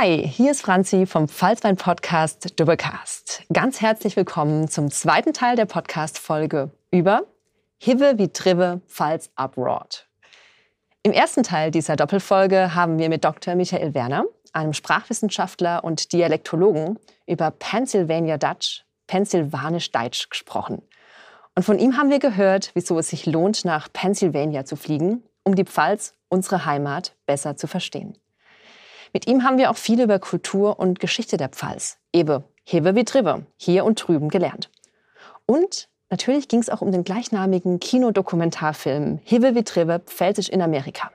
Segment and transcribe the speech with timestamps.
[0.00, 3.42] Hi, hier ist Franzi vom Pfalzwein Podcast Doublecast.
[3.52, 7.24] Ganz herzlich willkommen zum zweiten Teil der Podcast-Folge über
[7.76, 10.08] Hive wie Trive Pfalz Abroad.
[11.02, 13.56] Im ersten Teil dieser Doppelfolge haben wir mit Dr.
[13.56, 14.24] Michael Werner,
[14.54, 20.80] einem Sprachwissenschaftler und Dialektologen, über Pennsylvania Dutch, Pennsylvanisch Deutsch gesprochen.
[21.54, 25.56] Und von ihm haben wir gehört, wieso es sich lohnt, nach Pennsylvania zu fliegen, um
[25.56, 28.16] die Pfalz, unsere Heimat, besser zu verstehen.
[29.12, 33.04] Mit ihm haben wir auch viel über Kultur und Geschichte der Pfalz, Ewe, Hewe wie
[33.04, 34.70] Trive, hier und drüben gelernt.
[35.46, 41.10] Und natürlich ging es auch um den gleichnamigen Kinodokumentarfilm Hewe wie Trive, Pfälzisch in Amerika.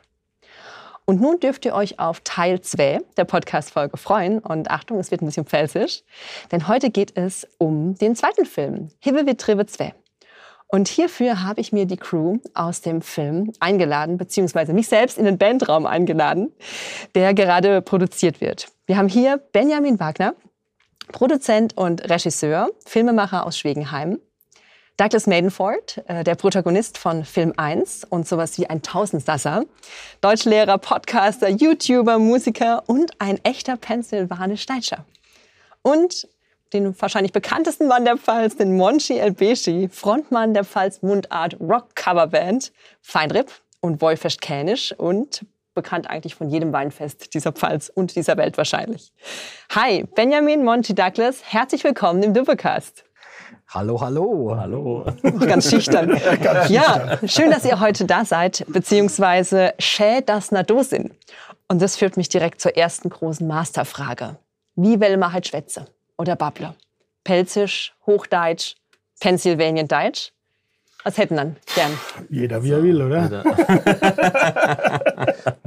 [1.06, 4.40] Und nun dürft ihr euch auf Teil 2 der Podcast-Folge freuen.
[4.40, 6.02] Und Achtung, es wird ein bisschen pfälzisch.
[6.52, 9.94] Denn heute geht es um den zweiten Film, Hewe wie Trive 2.
[10.68, 15.26] Und hierfür habe ich mir die Crew aus dem Film eingeladen, beziehungsweise mich selbst in
[15.26, 16.52] den Bandraum eingeladen,
[17.14, 18.68] der gerade produziert wird.
[18.88, 20.36] Wir haben hier Benjamin Wagner,
[21.12, 24.20] Produzent und Regisseur, Filmemacher aus Schwegenheim.
[24.98, 29.66] Douglas Maidenford, äh, der Protagonist von Film 1 und sowas wie ein Tausendsasser,
[30.22, 35.04] Deutschlehrer, Podcaster, YouTuber, Musiker und ein echter Pennsylvanisch-Deutscher.
[35.82, 36.30] Und
[36.76, 42.72] den wahrscheinlich bekanntesten Mann der Pfalz, den Monchi Elbeshi, Frontmann der Pfalz Mundart Rock Coverband,
[43.02, 48.58] Feinrip und Wolfest Känisch und bekannt eigentlich von jedem Weinfest dieser Pfalz und dieser Welt
[48.58, 49.12] wahrscheinlich.
[49.74, 53.04] Hi, Benjamin Monchi Douglas, herzlich willkommen im Doublecast.
[53.70, 54.56] Hallo, hallo.
[54.58, 55.06] Hallo.
[55.40, 56.10] Ganz schüchtern.
[56.44, 61.12] Ganz ja, schön, dass ihr heute da seid, beziehungsweise schä das na do sind.
[61.68, 64.38] Und das führt mich direkt zur ersten großen Masterfrage.
[64.76, 65.88] Wie will man halt schwätze?
[66.18, 66.76] Oder Babbler?
[67.24, 68.76] Pelzisch, Hochdeutsch,
[69.20, 70.32] Pennsylvanian Deutsch?
[71.06, 71.92] Was hätten dann gern?
[72.32, 73.44] Jeder wie er will, oder?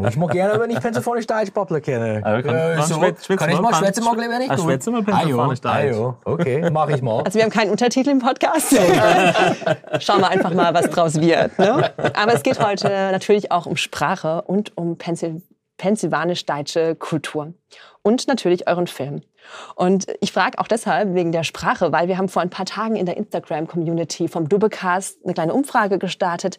[0.09, 2.20] ich mag gerne, wenn ich Pennsylvanisch Deutsch Babbler kenne.
[2.25, 4.60] Also kann, äh, so, schwätz, kann ich mal schwätzen, mag ich nicht?
[4.60, 5.97] Schwätzen mal Pennsylvanisch Deutsch.
[5.97, 7.22] Ah, okay, mach ich mal.
[7.22, 8.70] Also wir haben keinen Untertitel im Podcast.
[10.00, 11.56] Schauen wir einfach mal, was draus wird.
[11.56, 11.92] Ne?
[12.15, 17.54] Aber es geht heute natürlich auch um Sprache und um pennsylvanisch-deutsche Kultur
[18.03, 19.22] und natürlich euren Film.
[19.75, 22.97] Und ich frage auch deshalb wegen der Sprache, weil wir haben vor ein paar Tagen
[22.97, 26.59] in der Instagram-Community vom Dubbecast eine kleine Umfrage gestartet,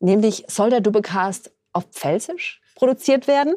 [0.00, 3.54] nämlich soll der Dubbecast auf Pfälzisch produziert werden?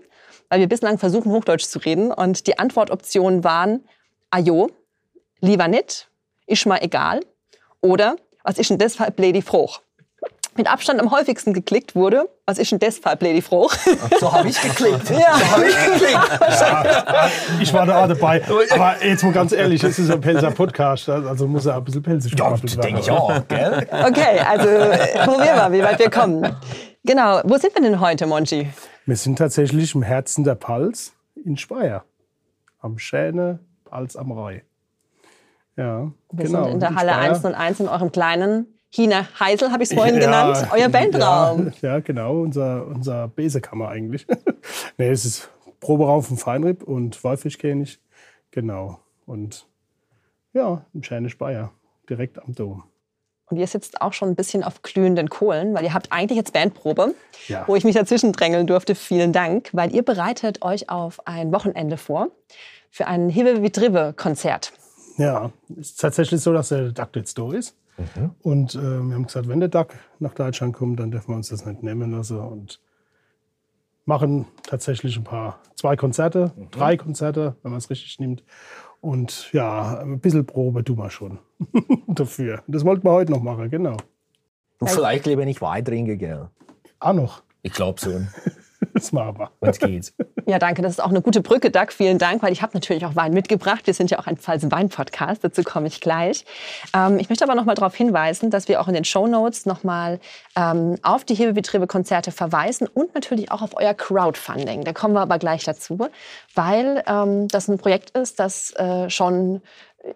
[0.50, 2.12] Weil wir bislang versuchen, Hochdeutsch zu reden.
[2.12, 3.88] Und die Antwortoptionen waren,
[4.30, 4.70] ajo,
[5.40, 6.10] lieber nicht,
[6.46, 7.22] ist mal egal.
[7.82, 9.72] Oder, was ist denn deshalb blödi froh?
[10.58, 12.30] Mit Abstand am häufigsten geklickt wurde.
[12.46, 13.70] Was ist denn das, Lady Froh?
[14.20, 15.10] So habe ich geklickt.
[15.10, 15.38] Ja.
[15.38, 16.40] So habe ich geklickt.
[16.42, 17.30] Ja,
[17.60, 18.42] ich war da dabei.
[18.72, 22.04] Aber jetzt mal ganz ehrlich, es ist ein Pelzer Podcast, also muss er ein bisschen
[22.04, 23.88] pelzig Ja, denke ich auch, gell?
[23.90, 24.68] Okay, also
[25.26, 26.56] probieren wir, wie weit wir kommen.
[27.04, 28.70] Genau, wo sind wir denn heute, Monchi?
[29.06, 31.14] Wir sind tatsächlich im Herzen der Pals
[31.44, 32.04] in Speyer.
[32.80, 34.62] Am Schäne, Pals am Rhein.
[35.78, 36.64] Ja, wir genau.
[36.64, 40.22] sind in der Halle 101 in eurem kleinen Hina Heisel habe ich es vorhin ja,
[40.22, 41.74] genannt, euer Bandraum.
[41.82, 44.26] Ja, ja, genau, unser, unser Besekammer eigentlich.
[44.98, 45.50] nee, es ist
[45.82, 48.00] Proberaum von Feinripp und Wolfischkönig.
[48.52, 49.00] Genau.
[49.26, 49.68] Und
[50.54, 51.72] ja, im Schäne Speyer,
[52.10, 52.84] direkt am Dom.
[53.48, 56.54] Und ihr sitzt auch schon ein bisschen auf glühenden Kohlen, weil ihr habt eigentlich jetzt
[56.54, 57.14] Bandprobe,
[57.50, 57.66] ja.
[57.68, 58.96] wo ich mich dazwischen drängeln durfte.
[58.96, 62.30] Vielen Dank, weil ihr bereitet euch auf ein Wochenende vor
[62.90, 64.72] für ein Hive wie Drive Konzert.
[65.18, 67.76] Ja, es ist tatsächlich so, dass der Duck jetzt da ist.
[67.98, 68.32] Mhm.
[68.42, 69.90] Und äh, wir haben gesagt, wenn der Duck
[70.20, 72.80] nach Deutschland kommt, dann dürfen wir uns das nicht nehmen lassen und
[74.06, 76.72] machen tatsächlich ein paar, zwei Konzerte, mhm.
[76.72, 78.44] drei Konzerte, wenn man es richtig nimmt.
[79.02, 81.40] Und ja, ein bisschen Probe tun wir schon
[82.08, 82.64] dafür.
[82.68, 83.98] Das wollten wir heute noch machen, genau.
[84.80, 86.50] Und vielleicht lieber nicht Wein trinken, gell?
[87.00, 87.44] Auch noch.
[87.62, 88.12] Ich glaube so.
[88.96, 89.52] Das machen wir.
[89.60, 90.14] Wenn's geht.
[90.48, 90.82] Ja, danke.
[90.82, 91.88] Das ist auch eine gute Brücke, Doug.
[91.90, 93.86] Vielen Dank, weil ich habe natürlich auch Wein mitgebracht.
[93.88, 95.44] Wir sind ja auch ein Pfalz Wein-Podcast.
[95.44, 96.46] Dazu komme ich gleich.
[96.96, 99.66] Ähm, ich möchte aber noch mal darauf hinweisen, dass wir auch in den Show Notes
[99.66, 100.20] noch mal
[100.56, 104.86] ähm, auf die Hebebetriebe-Konzerte verweisen und natürlich auch auf euer Crowdfunding.
[104.86, 106.08] Da kommen wir aber gleich dazu,
[106.54, 109.62] weil ähm, das ein Projekt ist, das äh, schon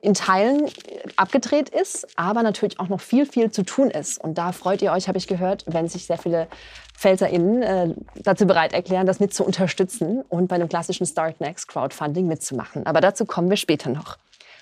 [0.01, 0.69] in Teilen
[1.15, 4.23] abgedreht ist, aber natürlich auch noch viel, viel zu tun ist.
[4.23, 6.47] Und da freut ihr euch, habe ich gehört, wenn sich sehr viele
[6.95, 11.67] PfälzerInnen äh, dazu bereit erklären, das mit zu unterstützen und bei einem klassischen Start Next
[11.67, 12.85] Crowdfunding mitzumachen.
[12.85, 14.17] Aber dazu kommen wir später noch.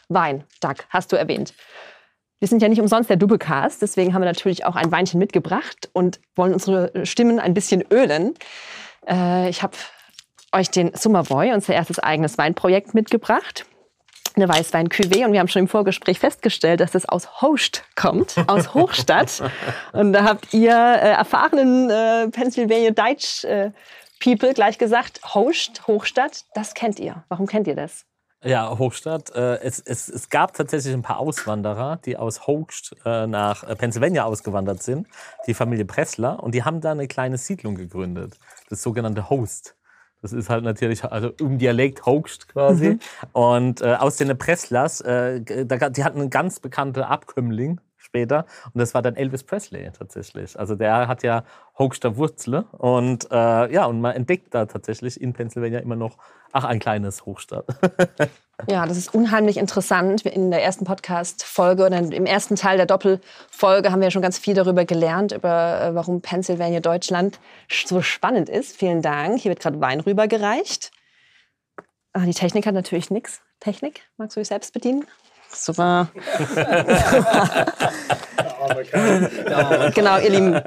[0.08, 1.54] Wein, Doug, hast du erwähnt.
[2.40, 5.90] Wir sind ja nicht umsonst der Doublecast, deswegen haben wir natürlich auch ein Weinchen mitgebracht
[5.92, 8.36] und wollen unsere Stimmen ein bisschen ölen.
[9.10, 9.76] Äh, ich habe
[10.54, 13.66] euch den Summerboy, unser erstes eigenes Weinprojekt, mitgebracht
[14.38, 18.74] eine Weißwein-Cuvée und wir haben schon im Vorgespräch festgestellt, dass das aus Host kommt, aus
[18.74, 19.44] Hochstadt.
[19.94, 23.72] und da habt ihr äh, erfahrenen äh, Pennsylvania Deutsch äh,
[24.24, 25.22] People gleich gesagt.
[25.34, 27.24] Host, Hochstadt, das kennt ihr.
[27.30, 28.06] Warum kennt ihr das?
[28.44, 29.32] Ja, Hochstadt.
[29.36, 33.76] Äh, es, es, es gab tatsächlich ein paar Auswanderer, die aus Hochst äh, nach äh,
[33.76, 35.08] Pennsylvania ausgewandert sind,
[35.48, 38.38] die Familie Pressler, und die haben da eine kleine Siedlung gegründet,
[38.70, 39.76] das sogenannte Host.
[40.22, 42.90] Das ist halt natürlich also im Dialekt Hochst quasi.
[42.90, 43.00] Mhm.
[43.34, 48.46] Und äh, aus den Presslers, äh, da, die hatten einen ganz bekannten Abkömmling, später.
[48.74, 50.58] Und das war dann Elvis Presley tatsächlich.
[50.60, 51.44] Also der hat ja
[51.78, 52.66] Hochster Wurzel.
[52.72, 56.18] Und äh, ja, und man entdeckt da tatsächlich in Pennsylvania immer noch,
[56.52, 57.66] ach, ein kleines Hochstadt.
[58.66, 60.26] ja, das ist unheimlich interessant.
[60.26, 64.56] In der ersten Podcast-Folge oder im ersten Teil der Doppelfolge haben wir schon ganz viel
[64.56, 67.40] darüber gelernt, über äh, warum Pennsylvania Deutschland
[67.86, 68.76] so spannend ist.
[68.76, 69.40] Vielen Dank.
[69.40, 70.92] Hier wird gerade Wein rübergereicht.
[72.14, 73.42] Ah, die Technik hat natürlich nichts.
[73.60, 75.06] Technik, magst du dich selbst bedienen?
[75.50, 76.10] Super.
[79.94, 80.60] genau, ihr Lieben.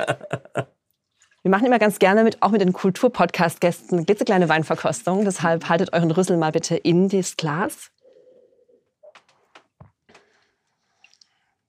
[1.43, 5.25] Wir machen immer ganz gerne mit, auch mit den Kulturpodcast-Gästen, eine klitzekleine Weinverkostung.
[5.25, 7.91] Deshalb haltet euren Rüssel mal bitte in das Glas.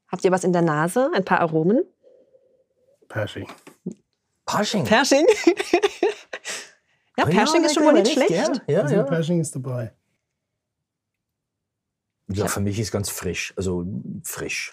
[0.09, 1.09] Habt ihr was in der Nase?
[1.13, 1.83] Ein paar Aromen?
[3.07, 3.47] Pershing.
[4.45, 4.83] Pershing?
[4.83, 5.25] Pershing?
[7.17, 8.29] ja, Pershing ja, ist schon mal nicht schlecht.
[8.29, 9.93] Ja, ja, also Pershing ist dabei.
[12.27, 13.53] Ja, für mich ist ganz frisch.
[13.55, 13.85] Also
[14.23, 14.71] frisch.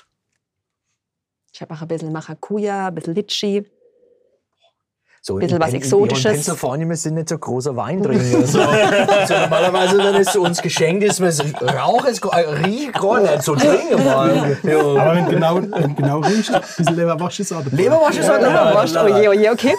[1.53, 3.65] Ich habe auch ein bisschen Maracuja, ein bisschen Litschi.
[5.23, 6.25] So ein bisschen was Exotisches.
[6.25, 8.47] In Pennsylvania, wir sind nicht so großer Weintrinker.
[8.47, 8.61] so.
[8.61, 13.43] also normalerweise, wenn es zu uns geschenkt ist, wir rauchen es, äh, riecht gar nicht
[13.43, 14.57] so trinken mal.
[14.63, 14.79] Ja.
[14.79, 17.77] Aber wenn genau, wenn genau riecht, ein bisschen Leberwasch ist auch dabei.
[17.77, 18.49] Leberwasch ist auch dabei.
[18.49, 19.75] Leberwasch, oh je, oh je, okay.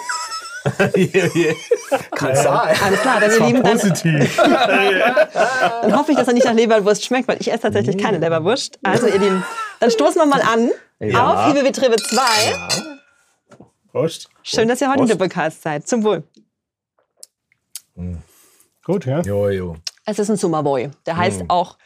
[2.14, 2.76] Kann sein.
[2.84, 3.78] Alles klar, dann ihr Lieben, dann,
[5.82, 8.78] dann hoffe ich, dass er nicht nach Leberwurst schmeckt, weil ich esse tatsächlich keine Leberwurst.
[8.82, 9.42] Also ihr Lieben,
[9.80, 10.70] dann stoßen wir mal an
[11.00, 11.32] ja.
[11.32, 12.20] auf Liebe Betriebe 2.
[12.50, 12.89] Ja.
[13.92, 14.30] Prost.
[14.42, 15.12] Schön, dass ihr heute Prost.
[15.12, 15.88] in Doppelcast seid.
[15.88, 16.24] Zum Wohl.
[17.94, 18.22] Mhm.
[18.84, 19.20] Gut, ja.
[19.20, 19.76] Jo, jo.
[20.06, 20.90] Es ist ein Summerboy.
[21.06, 21.50] Der heißt mhm.
[21.50, 21.76] auch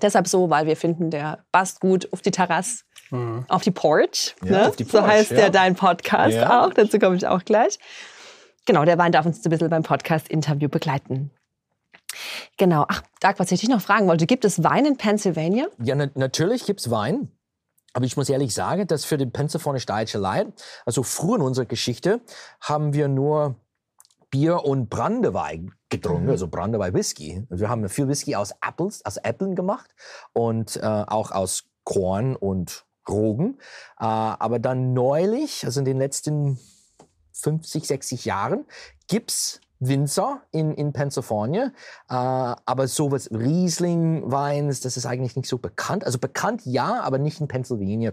[0.00, 3.44] deshalb so, weil wir finden, der passt gut auf die Terrasse Mhm.
[3.48, 4.68] Auf die Porch, ja, ne?
[4.68, 5.38] auf die Porch, so heißt ja.
[5.38, 6.64] ja dein Podcast ja.
[6.64, 6.72] auch.
[6.72, 7.78] Dazu komme ich auch gleich.
[8.64, 11.30] Genau, der Wein darf uns ein bisschen beim Podcast-Interview begleiten.
[12.56, 12.86] Genau.
[12.88, 15.66] Ach, Dag, was ich dich noch fragen wollte, gibt es Wein in Pennsylvania?
[15.82, 17.30] Ja, na natürlich gibt es Wein.
[17.92, 20.48] Aber ich muss ehrlich sagen, dass für die Pennsylvania-Steirische Leid,
[20.86, 22.20] also früher in unserer Geschichte,
[22.60, 23.56] haben wir nur
[24.30, 26.30] Bier und Brandewein getrunken, mhm.
[26.30, 27.46] also Brandewein Whisky.
[27.50, 29.90] Wir haben viel Whisky aus Apples, aus Äpfeln gemacht
[30.32, 33.58] und äh, auch aus Korn und Rogen.
[33.98, 36.58] Äh, aber dann neulich, also in den letzten
[37.32, 38.64] 50, 60 Jahren,
[39.06, 41.72] gibt es Winzer in, in Pennsylvania,
[42.08, 46.04] äh, aber sowas Riesling-Weins, das ist eigentlich nicht so bekannt.
[46.04, 48.12] Also bekannt ja, aber nicht in Pennsylvania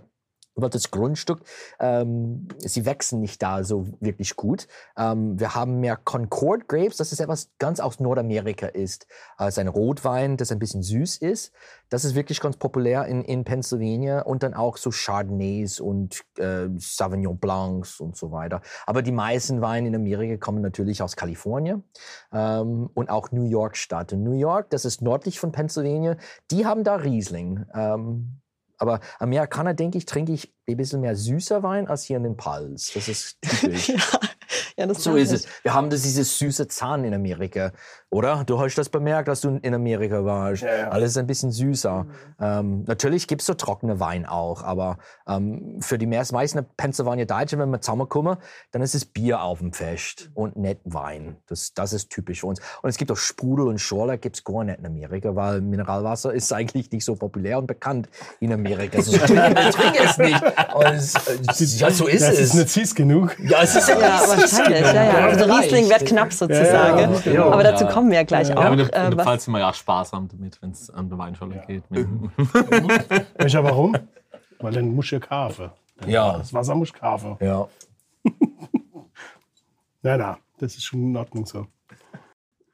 [0.59, 1.41] über das Grundstück.
[1.79, 4.67] Ähm, sie wachsen nicht da so wirklich gut.
[4.97, 9.07] Ähm, wir haben mehr Concord Grapes, das ist etwas ganz aus Nordamerika ist.
[9.37, 11.51] Äh, ein Rotwein, das ein bisschen süß ist.
[11.89, 16.67] Das ist wirklich ganz populär in, in Pennsylvania und dann auch so Chardonnays und äh,
[16.77, 18.61] Sauvignon Blancs und so weiter.
[18.85, 21.83] Aber die meisten Weine in Amerika kommen natürlich aus Kalifornien
[22.31, 24.13] ähm, und auch New York Stadt.
[24.13, 26.17] Und New York, das ist nördlich von Pennsylvania,
[26.51, 27.65] die haben da Riesling.
[27.73, 28.39] Ähm,
[28.79, 32.37] aber Amerikaner, denke ich, trinke ich ein bisschen mehr süßer Wein als hier in den
[32.37, 32.91] Pals.
[32.93, 33.89] Das ist typisch.
[33.89, 33.99] ja,
[34.79, 35.45] ja, das so ist es.
[35.61, 37.73] Wir haben das, dieses süße Zahn in Amerika,
[38.09, 38.45] oder?
[38.45, 40.63] Du hast das bemerkt, als du in Amerika warst.
[40.63, 40.89] Ja, ja.
[40.89, 42.05] Alles ist ein bisschen süßer.
[42.05, 42.11] Mhm.
[42.39, 47.59] Ähm, natürlich gibt es so trockene Wein auch, aber ähm, für die meisten Pennsylvania Deutschen,
[47.59, 48.37] wenn wir zusammenkommen,
[48.71, 51.35] dann ist es Bier auf dem Fest und nicht Wein.
[51.47, 52.61] Das, das ist typisch für uns.
[52.81, 56.33] Und es gibt auch Sprudel und Schorle, gibt es gar nicht in Amerika, weil Mineralwasser
[56.33, 58.07] ist eigentlich nicht so populär und bekannt
[58.39, 58.99] in Amerika.
[58.99, 60.41] Also, ich trinke es nicht.
[61.49, 62.39] Es, ja, so ist das es.
[62.39, 63.37] Das ist nicht süß genug.
[63.39, 65.13] Ja, es ist ja, ja wahrscheinlich.
[65.13, 65.27] Ja, ja.
[65.27, 67.15] Also Riesling wird knapp sozusagen.
[67.25, 67.45] Ja, ja.
[67.45, 68.63] Aber dazu kommen wir ja gleich auch.
[68.63, 71.17] Ja, in der, in der Pfalz sind wir ja sparsam damit, wenn es an der
[71.17, 71.83] Weinschule geht.
[71.89, 73.95] Weißt du warum?
[74.59, 75.71] Weil dann muss ja kaufen.
[76.05, 76.37] Ja.
[76.37, 77.37] Das Wasser muss kaufen.
[77.39, 77.67] Ja.
[80.01, 81.67] na, na, das ist schon in Ordnung so.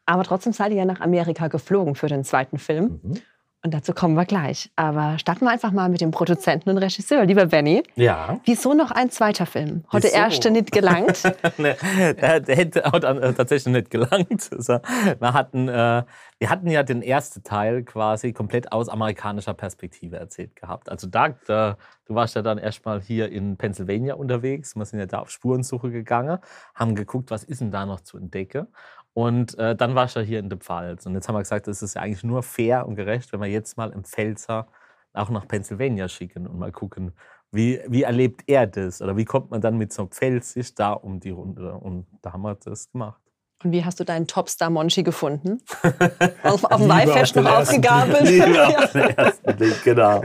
[0.06, 3.00] Aber trotzdem seid ihr ja nach Amerika geflogen für den zweiten Film.
[3.04, 3.22] Mhm.
[3.66, 4.70] Und dazu kommen wir gleich.
[4.76, 7.26] Aber starten wir einfach mal mit dem Produzenten und Regisseur.
[7.26, 8.40] Lieber Benny, ja.
[8.46, 9.84] wieso noch ein zweiter Film?
[9.92, 11.24] Heute der erste nicht gelangt?
[11.58, 11.74] nee,
[12.14, 14.52] der, der hätte auch dann, äh, tatsächlich nicht gelangt.
[14.56, 14.80] Also,
[15.20, 16.04] wir, hatten, äh,
[16.38, 20.90] wir hatten ja den ersten Teil quasi komplett aus amerikanischer Perspektive erzählt gehabt.
[20.90, 24.76] Also da, da du warst ja dann erstmal hier in Pennsylvania unterwegs.
[24.76, 26.38] Wir sind ja da auf Spurensuche gegangen,
[26.76, 28.68] haben geguckt, was ist denn da noch zu entdecken.
[29.16, 31.06] Und äh, dann war ich ja hier in der Pfalz.
[31.06, 33.48] Und jetzt haben wir gesagt, es ist ja eigentlich nur fair und gerecht, wenn wir
[33.48, 34.68] jetzt mal im Pfälzer
[35.14, 37.14] auch nach Pennsylvania schicken und mal gucken,
[37.50, 39.02] wie, wie erlebt er das?
[39.02, 41.76] Oder wie kommt man dann mit so Pfälzisch da um die Runde?
[41.76, 43.22] Und da haben wir das gemacht.
[43.66, 45.60] Und wie hast du deinen Topstar Monchi gefunden?
[46.44, 48.22] auf, auf dem Weihfest noch aufgegabelt.
[48.78, 50.22] Auf den ersten Blick, genau.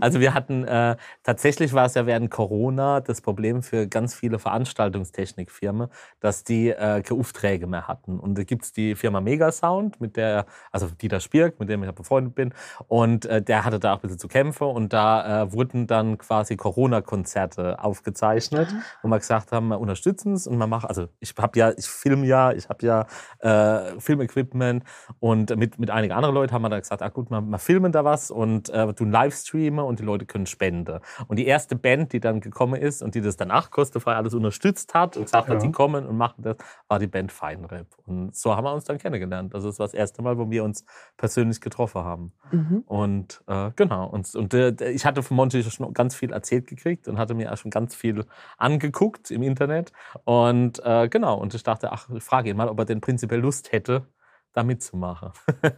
[0.00, 4.40] also wir hatten, äh, tatsächlich war es ja während Corona das Problem für ganz viele
[4.40, 8.18] Veranstaltungstechnikfirmen, dass die äh, keine Aufträge mehr hatten.
[8.18, 12.34] Und da gibt's die Firma Megasound, mit der, also Dieter Spirk, mit dem ich befreundet
[12.34, 12.52] bin,
[12.88, 16.18] und äh, der hatte da auch ein bisschen zu kämpfen und da äh, wurden dann
[16.18, 21.34] quasi Corona-Konzerte aufgezeichnet, wo wir gesagt haben, wir unterstützen es und man macht, also ich
[21.38, 23.06] habe ja, ich film ja, ich habe ja
[23.40, 24.84] äh, Filmequipment
[25.20, 27.92] und mit, mit einigen anderen Leuten haben wir da gesagt, ah gut, wir, wir filmen
[27.92, 31.00] da was und äh, tun Livestreame und die Leute können spenden.
[31.28, 34.94] Und die erste Band, die dann gekommen ist und die das danach kostenfrei alles unterstützt
[34.94, 35.60] hat und gesagt hat, Ja.
[35.60, 36.56] die kommen und machen das,
[36.88, 37.86] war die Band Feinrap.
[38.06, 39.54] Und so haben wir uns dann kennengelernt.
[39.54, 40.84] Also das war das erste Mal, wo wir uns
[41.16, 42.32] persönlich getroffen haben.
[42.52, 42.84] Mhm.
[42.86, 47.08] Und äh, genau, und, und äh, ich hatte von Monty schon ganz viel erzählt gekriegt
[47.08, 48.24] und hatte mir auch schon ganz viel
[48.58, 49.92] angeguckt im Internet.
[50.24, 53.40] Und äh, genau, und ich dachte, ach, ich frage ihn mal, ob er denn prinzipiell
[53.40, 54.06] Lust hätte,
[54.54, 55.30] da mitzumachen.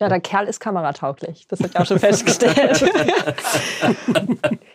[0.00, 1.46] Ja, der Kerl ist kameratauglich.
[1.46, 2.80] Das habe ich auch schon festgestellt.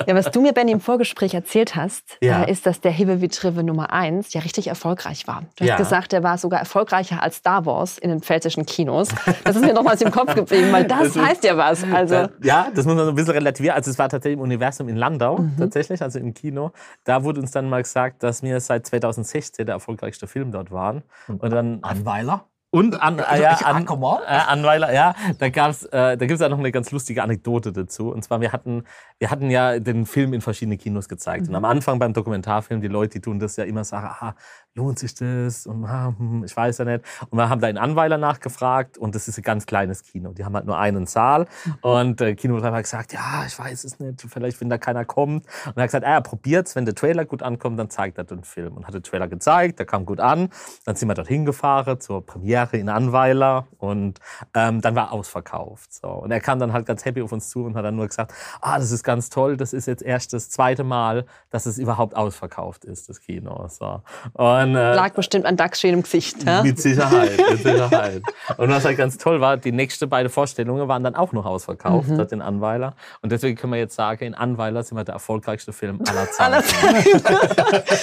[0.08, 2.44] ja, was du mir, Benny, im Vorgespräch erzählt hast, Ja.
[2.44, 5.42] äh, ist, dass der Hive Vitrive Nummer 1 ja richtig erfolgreich war.
[5.58, 5.76] Du hast Ja.
[5.76, 9.10] gesagt, der war sogar erfolgreicher als Star Wars in den pfälzischen Kinos.
[9.44, 11.84] Das ist mir nochmals im Kopf geblieben, weil das, Das ist- heißt ja was.
[11.92, 13.76] Also, ja, das muss man so ein bisschen relativieren.
[13.76, 16.72] Also es war tatsächlich im Universum in Landau, tatsächlich, also im Kino.
[17.04, 21.04] Da wurde uns dann mal gesagt, dass wir seit 2016 der erfolgreichste Film dort waren.
[21.28, 22.46] Und dann Anweiler?
[22.70, 24.22] Und an, Also, ja, ich- an, come on.
[24.24, 28.12] äh, Anweiler, ja, da gab's, äh, da gibt's ja noch eine ganz lustige Anekdote dazu.
[28.12, 28.84] Und zwar, wir hatten,
[29.20, 31.48] wir hatten ja den Film in verschiedene Kinos gezeigt.
[31.48, 34.36] Und am Anfang beim Dokumentarfilm, die Leute, die tun das ja immer sagen, aha,
[34.78, 35.68] lohnt sich das?
[35.68, 37.04] Und hm, ich weiß ja nicht.
[37.30, 40.32] Und wir haben da in Anweiler nachgefragt und das ist ein ganz kleines Kino.
[40.32, 41.48] Die haben halt nur einen Saal.
[41.82, 45.46] Und der Kinobetreiber hat gesagt, ja, ich weiß es nicht, vielleicht, wenn da keiner kommt.
[45.66, 48.24] Und er hat gesagt, ah, ja, probiert's, wenn der Trailer gut ankommt, dann zeigt er
[48.24, 48.78] den Film.
[48.78, 50.50] Und hat den Trailer gezeigt, der kam gut an.
[50.86, 54.20] Dann sind wir dorthin gefahren zur Premiere in Anweiler und
[54.54, 55.94] ähm, dann war ausverkauft.
[55.94, 56.08] So.
[56.08, 58.34] Und er kam dann halt ganz happy auf uns zu und hat dann nur gesagt,
[58.62, 62.16] ah, das ist ganz toll, das ist jetzt erst das zweite Mal, dass es überhaupt
[62.16, 63.68] ausverkauft ist, das Kino.
[63.68, 64.02] So.
[64.34, 66.44] Und, äh, lag bestimmt an Dax schönem Gesicht.
[66.44, 66.64] Ja?
[66.64, 68.22] mit Sicherheit, mit Sicherheit.
[68.58, 72.10] Und was halt ganz toll war, die nächsten beiden Vorstellungen waren dann auch noch ausverkauft,
[72.10, 72.94] dort in Anweiler.
[73.22, 76.64] Und deswegen können wir jetzt sagen, in Anweiler sind wir der erfolgreichste Film aller Zeiten.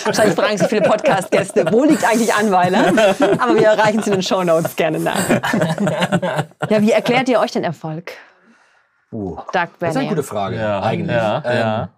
[0.04, 2.88] Wahrscheinlich fragen sich viele Podcast-Gäste, wo liegt eigentlich Anweiler?
[3.38, 5.14] Aber wir erreichen sie in den Shownotes gerne nach.
[6.70, 8.12] Ja, wie erklärt ihr euch den Erfolg?
[9.12, 11.14] Uh, Doug das ist eine gute Frage, Ja, eigentlich.
[11.16, 11.88] ja, Ähm, ja.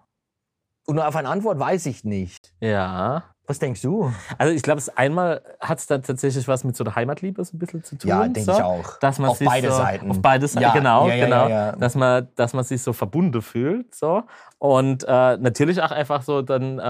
[0.85, 2.53] Und auf eine Antwort weiß ich nicht.
[2.59, 3.23] Ja.
[3.49, 4.11] Was denkst du?
[4.37, 7.55] Also ich glaube, es einmal hat es da tatsächlich was mit so der Heimatliebe so
[7.55, 8.09] ein bisschen zu tun.
[8.09, 8.99] Ja, denke so, ich auch.
[8.99, 10.11] Dass man Auf sich beide so, Seiten.
[10.11, 11.79] Auf beide Seiten, Ja, genau, ja, ja, genau.
[11.79, 13.95] Dass, man, dass man sich so verbunden fühlt.
[13.95, 14.23] So.
[14.59, 16.81] Und äh, natürlich auch einfach so dann, äh,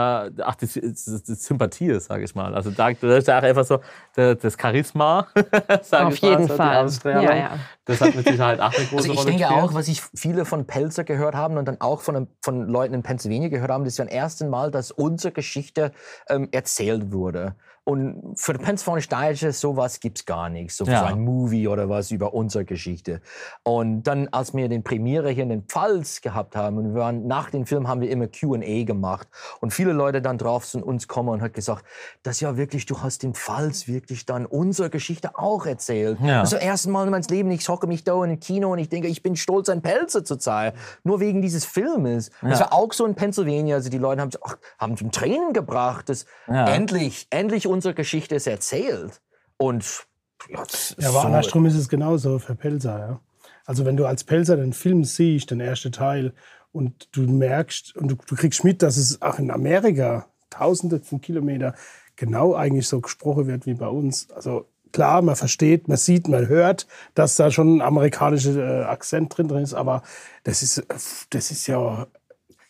[0.42, 2.56] ach, die, die, die Sympathie, sage ich mal.
[2.56, 3.80] Also da, da ist ja auch einfach so
[4.16, 5.28] das, Charisma,
[5.82, 6.90] sag Auf ich mal, jeden so, die Fall.
[7.24, 7.50] Ja, ja.
[7.84, 9.62] Das hat mit Sicherheit auch eine große Also ich Rolle denke gespielt.
[9.64, 12.94] auch, was ich viele von Pelzer gehört haben und dann auch von, einem- von Leuten
[12.94, 15.92] in Pennsylvania gehört haben, das ist ja das erste Mal, dass unsere Geschichte
[16.30, 17.56] ähm, erzählt wurde.
[17.88, 21.00] Und für Pennsylvania sowas gibt's gar nicht, so, Ja.
[21.00, 23.22] so ein Movie oder was über unsere Geschichte.
[23.64, 27.28] Und dann, als wir den Premiere hier in den Pfalz gehabt haben und wir waren,
[27.28, 29.30] nach dem Film haben wir immer Q&A gemacht
[29.62, 31.86] und viele Leute dann drauf zu uns kommen und hat gesagt,
[32.24, 36.20] das ja wirklich, du hast den Pfalz wirklich dann unsere Geschichte auch erzählt.
[36.20, 36.42] Ja.
[36.42, 38.74] Das ist das erste Mal in meinem Leben, ich hocke mich da in ein Kino
[38.74, 40.74] und ich denke, ich bin stolz, ein Pelzer zu sein.
[41.06, 42.32] Nur wegen dieses Filmes.
[42.42, 43.76] Das war auch so in Pennsylvania.
[43.76, 46.10] Also die Leute haben, ach, haben zum Tränen gebracht.
[46.10, 46.68] Das, Ja.
[46.68, 49.22] Endlich, endlich unsere Geschichte ist erzählt.
[49.58, 50.06] Und
[50.50, 50.64] ja,
[51.00, 53.00] Ja, aber so, andersrum ist es genauso für Pelzer.
[53.00, 53.20] Ja?
[53.66, 56.34] Also wenn du als Pelzer den Film siehst, den ersten Teil,
[56.72, 61.22] und du merkst und du, du kriegst mit, dass es auch in Amerika tausende von
[61.22, 61.74] Kilometern
[62.16, 64.30] genau eigentlich so gesprochen wird wie bei uns.
[64.32, 69.36] Also klar, man versteht, man sieht, man hört, dass da schon ein amerikanischer äh, Akzent
[69.36, 70.04] drin, drin ist, aber
[70.44, 70.96] das ist, äh,
[71.30, 72.08] das ist ja,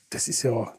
[0.09, 0.73] das ist ja,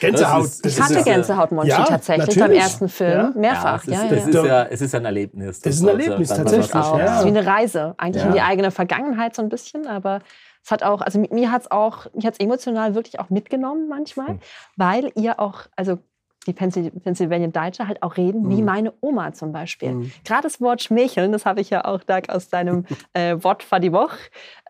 [0.00, 0.44] Gänsehaut.
[0.44, 2.62] Ist- Ich hatte Gänsehaut, Monchi, Ja, tatsächlich beim natürlich.
[2.62, 3.10] ersten Film.
[3.10, 3.32] Ja.
[3.34, 3.84] Mehrfach.
[3.84, 4.40] Ja, ja, ist, das ja.
[4.42, 5.60] ist ja, es ist ein Erlebnis.
[5.60, 6.74] Das ist ein Erlebnis, tatsächlich.
[6.74, 8.28] Es ist wie eine Reise, eigentlich Ja.
[8.28, 10.20] in die eigene Vergangenheit so ein bisschen, aber
[10.64, 13.88] es hat auch, also mir hat es auch, mich hat es emotional wirklich auch mitgenommen
[13.88, 14.40] manchmal, Hm.
[14.76, 15.98] weil ihr auch, also
[16.46, 18.50] die Pennsy- Pennsylvania Deutsche halt auch reden, Hm.
[18.50, 20.10] wie meine Oma zum Beispiel.
[20.24, 23.78] Gerade das Wort Schmächeln, das habe ich ja auch Doug aus deinem äh, Wort für
[23.80, 24.16] die Woche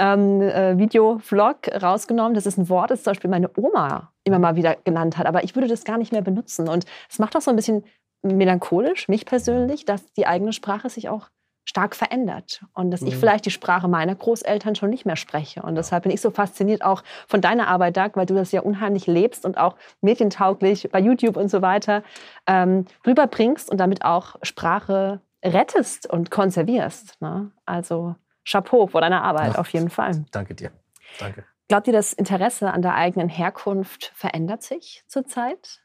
[0.01, 2.35] ähm, äh, Video-Vlog rausgenommen.
[2.35, 5.45] Das ist ein Wort, das zum Beispiel meine Oma immer mal wieder genannt hat, aber
[5.45, 6.69] ich würde das gar nicht mehr benutzen.
[6.69, 7.85] Und es macht auch so ein bisschen
[8.23, 11.29] melancholisch, mich persönlich, dass die eigene Sprache sich auch
[11.65, 15.63] stark verändert und dass ich vielleicht die Sprache meiner Großeltern schon nicht mehr spreche.
[15.63, 18.63] Und deshalb bin ich so fasziniert auch von deiner Arbeit, Doug, weil du das ja
[18.63, 22.03] unheimlich lebst und auch medientauglich bei YouTube und so weiter
[22.47, 27.21] ähm, rüberbringst und damit auch Sprache rettest und konservierst.
[27.21, 27.51] Ne?
[27.67, 30.25] Also Chapeau vor deiner Arbeit, auf jeden Fall.
[30.33, 30.73] Danke dir.
[31.19, 31.45] Danke.
[31.69, 35.81] Glaubt ihr, das Interesse an der eigenen Herkunft verändert sich zurzeit?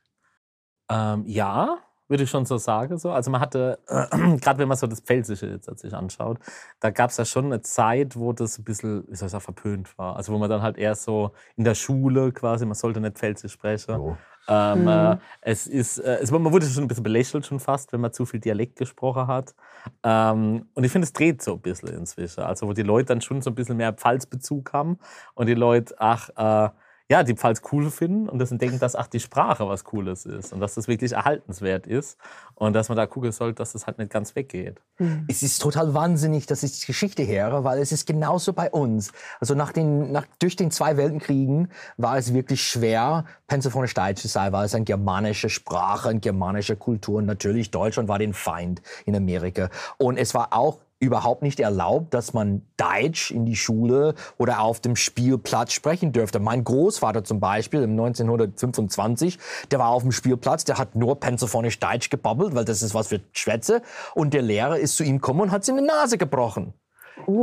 [0.89, 2.97] Ähm, ja, würde ich schon so sagen.
[2.97, 3.11] So.
[3.11, 6.39] Also man hatte, äh, gerade wenn man so das Pfälzische jetzt sich anschaut,
[6.79, 9.43] da gab es ja schon eine Zeit, wo das ein bisschen, wie soll ich sagen,
[9.43, 10.15] verpönt war.
[10.15, 13.53] Also wo man dann halt eher so in der Schule quasi, man sollte nicht Pfälzisch
[13.53, 14.01] sprechen.
[14.47, 14.87] Ähm, Mhm.
[14.87, 18.13] äh, es ist, äh, es, man wurde schon ein bisschen belächelt schon fast, wenn man
[18.13, 19.55] zu viel Dialekt gesprochen hat.
[20.03, 22.41] Ähm, und ich finde, es dreht so ein bisschen inzwischen.
[22.41, 24.99] Also wo die Leute dann schon so ein bisschen mehr Pfalzbezug haben
[25.33, 26.69] und die Leute, ach, äh,
[27.09, 30.51] ja, die Pfalz cool finden und das denken, dass ach, die Sprache was Cooles ist
[30.51, 32.17] und dass das wirklich erhaltenswert ist
[32.55, 34.81] und dass man da gucken sollte, dass das halt nicht ganz weggeht.
[35.27, 39.11] Es ist total wahnsinnig, dass ich die Geschichte höre, weil es ist genauso bei uns.
[39.39, 44.27] Also nach den, nach, durch den zwei Weltkriegen war es wirklich schwer, pensionisch Deutsch zu
[44.27, 48.81] sein, weil es eine germanische Sprache, eine germanische Kultur und natürlich Deutschland war den Feind
[49.05, 49.69] in Amerika.
[49.97, 54.79] Und es war auch überhaupt nicht erlaubt, dass man Deutsch in die Schule oder auf
[54.79, 56.39] dem Spielplatz sprechen dürfte.
[56.39, 59.37] Mein Großvater zum Beispiel im 1925,
[59.71, 63.07] der war auf dem Spielplatz, der hat nur pensionisch Deutsch gebabbelt, weil das ist was
[63.07, 63.81] für Schwätze.
[64.13, 66.73] Und der Lehrer ist zu ihm gekommen und hat ihm eine Nase gebrochen.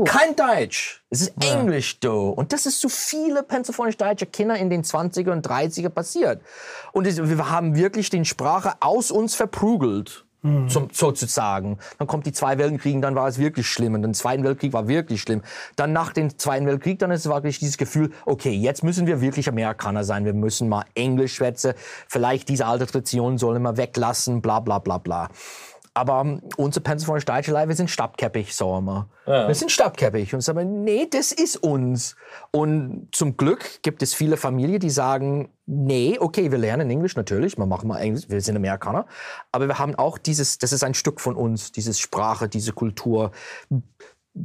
[0.04, 1.02] Kein Deutsch.
[1.08, 2.28] Es ist Englisch, du.
[2.28, 6.42] Und das ist zu viele pensionisch deutsche Kinder in den 20er und 30er passiert.
[6.92, 10.26] Und wir haben wirklich den Sprache aus uns verprügelt.
[10.68, 11.78] Zum, sozusagen.
[11.98, 13.94] Dann kommt die zwei Weltkriege, dann war es wirklich schlimm.
[13.94, 15.42] Und der Zweiten Weltkrieg war wirklich schlimm.
[15.76, 19.20] Dann nach dem Zweiten Weltkrieg, dann ist es wirklich dieses Gefühl, okay, jetzt müssen wir
[19.20, 20.24] wirklich Amerikaner sein.
[20.24, 21.74] Wir müssen mal Englisch schwätzen.
[22.08, 25.28] Vielleicht diese alte Tradition sollen wir weglassen, bla, bla, bla, bla.
[25.94, 29.08] Aber ähm, unsere deutsche Leute, wir sind stabkäppig, sagen wir.
[29.48, 30.34] Wir sind stabkäppig.
[30.34, 32.16] Und sagen, nee, das ist uns.
[32.50, 37.58] Und zum Glück gibt es viele Familien, die sagen, nee, okay, wir lernen Englisch natürlich,
[37.58, 39.06] wir machen mal Englisch, wir sind Amerikaner.
[39.52, 43.32] Aber wir haben auch dieses, das ist ein Stück von uns, diese Sprache, diese Kultur.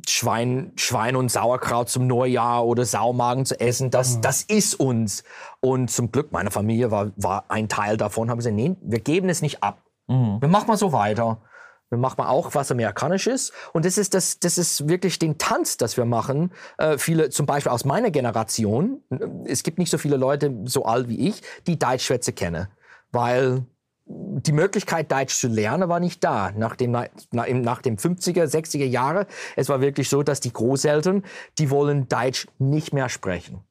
[0.06, 5.24] Schwein, Schwein und Sauerkraut zum Neujahr oder Saumagen zu essen, das, das ist uns.
[5.62, 9.30] Und zum Glück, meine Familie war, war ein Teil davon, haben gesagt, nee, wir geben
[9.30, 9.87] es nicht ab.
[10.08, 11.42] Wir machen mal so weiter.
[11.90, 13.54] Wir machen mal auch was Amerikanisches.
[13.72, 16.52] Und das ist, das, das ist wirklich den Tanz, das wir machen.
[16.78, 20.86] Äh, viele, zum Beispiel aus meiner Generation, äh, es gibt nicht so viele Leute so
[20.86, 22.68] alt wie ich, die Deutschschwätze kennen.
[23.12, 23.66] Weil
[24.10, 26.52] die Möglichkeit, Deutsch zu lernen, war nicht da.
[26.52, 31.24] Nach dem, nach dem 50er, 60er Jahre, es war wirklich so, dass die Großeltern,
[31.58, 33.62] die wollen Deutsch nicht mehr sprechen.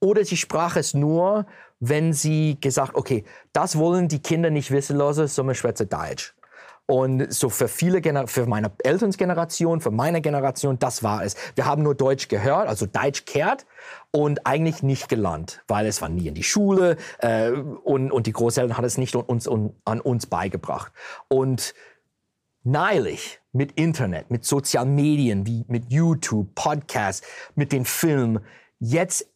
[0.00, 1.46] Oder sie sprach es nur,
[1.88, 6.34] wenn sie gesagt, okay, das wollen die Kinder nicht wissen lassen, sondern schwätze Deutsch.
[6.86, 11.34] Und so für viele, Gener für meine Elternsgeneration, für meine Generation, das war es.
[11.54, 13.64] Wir haben nur Deutsch gehört, also Deutsch kehrt
[14.10, 18.32] und eigentlich nicht gelernt, weil es war nie in die Schule äh, und, und die
[18.32, 20.92] Großeltern haben es nicht uns, un, an uns beigebracht.
[21.28, 21.74] Und
[22.64, 28.40] neulich mit Internet, mit sozialen Medien wie mit YouTube, Podcasts, mit den Filmen,
[28.78, 29.26] jetzt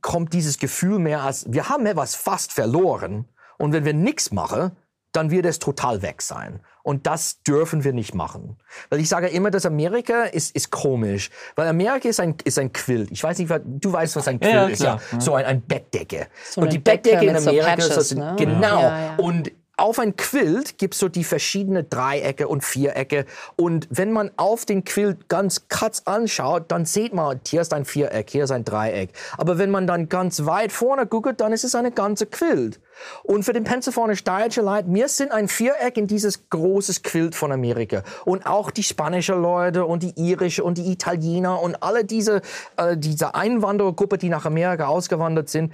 [0.00, 3.26] kommt dieses Gefühl mehr als, wir haben etwas fast verloren
[3.58, 4.72] und wenn wir nichts machen,
[5.12, 6.60] dann wird es total weg sein.
[6.82, 8.58] Und das dürfen wir nicht machen.
[8.90, 11.30] Weil ich sage immer, dass Amerika ist, ist komisch.
[11.54, 13.10] Weil Amerika ist ein, ist ein Quilt.
[13.10, 14.80] Ich weiß nicht, du weißt, was ein Quilt Ja, ist.
[14.80, 15.00] klar.
[15.12, 15.20] Ja.
[15.20, 16.26] So ein, ein Bettdecke.
[16.50, 18.34] So und die Bettdecke Decke in mit so Amerika ist Patches, das, ne?
[18.36, 18.82] genau.
[18.82, 19.14] Ja.
[19.16, 23.26] Und auf ein Quilt gibt's so die verschiedenen Dreiecke und Vierecke.
[23.56, 27.84] Und wenn man auf den Quilt ganz kurz anschaut, dann sieht man, hier ist ein
[27.84, 29.10] Viereck, hier ist ein Dreieck.
[29.36, 32.80] Aber wenn man dann ganz weit vorne guckt, dann ist es eine ganze Quilt.
[33.24, 37.50] Und für den pensionisch deutsche Leute, wir sind ein Viereck in dieses großes Quilt von
[37.50, 38.04] Amerika.
[38.24, 42.42] Und auch die spanische Leute und die irische und die Italiener und alle diese,
[42.76, 45.72] äh, diese Einwanderergruppe, die nach Amerika ausgewandert sind,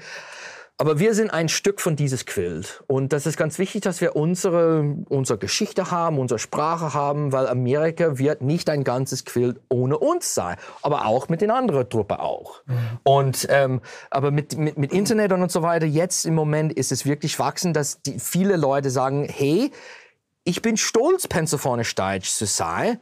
[0.80, 2.82] aber wir sind ein Stück von dieses Quilt.
[2.86, 7.46] Und das ist ganz wichtig, dass wir unsere, unsere Geschichte haben, unsere Sprache haben, weil
[7.48, 10.56] Amerika wird nicht ein ganzes Quilt ohne uns sein.
[10.80, 12.62] Aber auch mit den anderen Truppe auch.
[13.02, 17.04] Und, ähm, aber mit, mit, mit Internet und so weiter, jetzt im Moment ist es
[17.04, 19.70] wirklich wachsen, dass die, viele Leute sagen, hey,
[20.44, 22.98] ich bin stolz, pensionisch deutsch zu sein.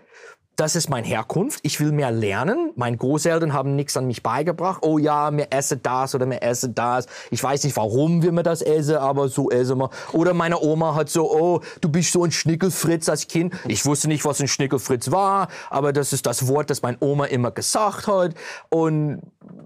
[0.59, 1.61] Das ist meine Herkunft.
[1.63, 2.73] Ich will mehr lernen.
[2.75, 4.81] Meine Großeltern haben nichts an mich beigebracht.
[4.83, 7.07] Oh ja, mir esse das oder mir esse das.
[7.31, 9.91] Ich weiß nicht, warum wir mir das essen, aber so essen wir.
[10.13, 13.55] Oder meine Oma hat so, oh, du bist so ein Schnickelfritz als Kind.
[13.69, 17.27] Ich wusste nicht, was ein Schnickelfritz war, aber das ist das Wort, das meine Oma
[17.27, 18.35] immer gesagt hat.
[18.69, 19.23] Und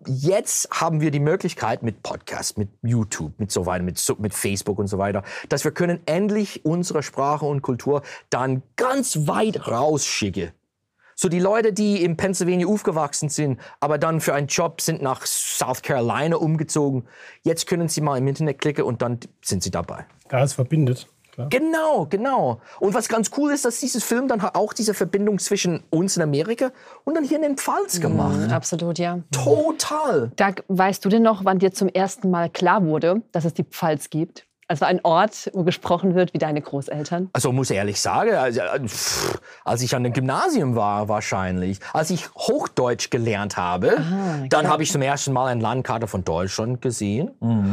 [0.07, 4.79] jetzt haben wir die Möglichkeit mit Podcast, mit YouTube, mit so weiter, mit, mit Facebook
[4.79, 10.53] und so weiter, dass wir können endlich unsere Sprache und Kultur dann ganz weit rausschicken
[11.23, 15.25] So die Leute, die in Pennsylvania aufgewachsen sind, aber dann für einen Job sind nach
[15.25, 17.05] South Carolina umgezogen,
[17.45, 20.05] jetzt können sie mal im Internet klicken und dann sind sie dabei.
[20.29, 21.07] Da es verbindet.
[21.31, 21.49] Klar.
[21.49, 22.61] Genau, genau.
[22.81, 26.25] Und was ganz cool ist, dass dieses Film dann auch diese Verbindung zwischen uns in
[26.25, 26.73] Amerika
[27.05, 28.51] und dann hier in den Pfalz gemacht.
[28.51, 29.21] Absolut, ja.
[29.31, 30.33] Total.
[30.35, 33.63] Doug, weißt du denn noch, wann dir zum ersten Mal klar wurde, dass es die
[33.63, 34.49] Pfalz gibt?
[34.73, 37.29] Also ein Ort, wo gesprochen wird wie deine Großeltern?
[37.35, 38.89] Also muss ehrlich sagen, also, äh,
[39.67, 44.03] als ich an dem Gymnasium war, wahrscheinlich, als ich Hochdeutsch gelernt habe,
[44.49, 47.33] dann habe ich zum ersten Mal eine Landkarte von Deutschland gesehen.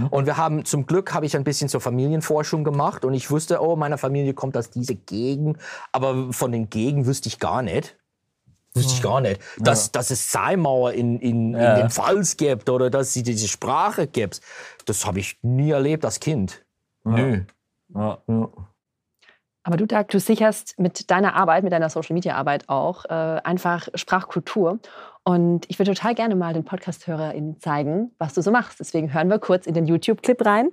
[0.10, 3.62] Und wir haben zum Glück habe ich ein bisschen zur Familienforschung gemacht und ich wusste,
[3.62, 5.58] oh, meine Familie kommt aus dieser Gegend,
[5.94, 7.96] aber von den Gegenden wüsste ich gar nicht.
[8.74, 9.40] Wüsste ich gar nicht.
[9.58, 14.06] Dass, dass es Seimauer in, in, in den Pfalz gibt oder dass sie diese Sprache
[14.06, 14.42] gibt,
[14.84, 16.66] das habe ich nie erlebt als Kind.
[17.16, 17.42] Nö.
[17.96, 18.20] Ja.
[19.64, 24.80] Aber du, Doug, du sicherst mit deiner Arbeit, mit deiner Social-Media-Arbeit auch äh, einfach Sprachkultur.
[25.24, 28.80] Und ich würde total gerne mal den Podcast-HörerInnen zeigen, was du so machst.
[28.80, 30.70] Deswegen hören wir kurz in den YouTube-Clip rein.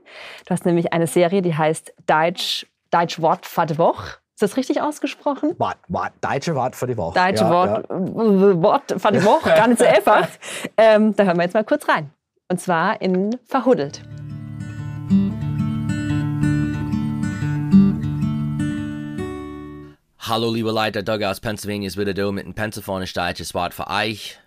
[0.46, 4.16] Du hast nämlich eine Serie, die heißt Deutsch, Deutsch Wort für die Woche.
[4.34, 5.54] Ist das richtig ausgesprochen?
[5.58, 7.18] Wart, wart, deutsche Wort für die Woche.
[7.18, 8.62] Deutsche Ja, Wort, ja.
[8.62, 10.28] Wort für die Woche, gar nicht so einfach.
[10.76, 12.10] Ähm, da hören wir jetzt mal kurz rein.
[12.50, 14.02] Und zwar in Verhuddelt.
[20.28, 23.86] Hallo liebe Leute, Doug aus Pennsylvania ist wieder da mit einem pennsylvanisch deutsches Wort für
[23.86, 24.40] euch,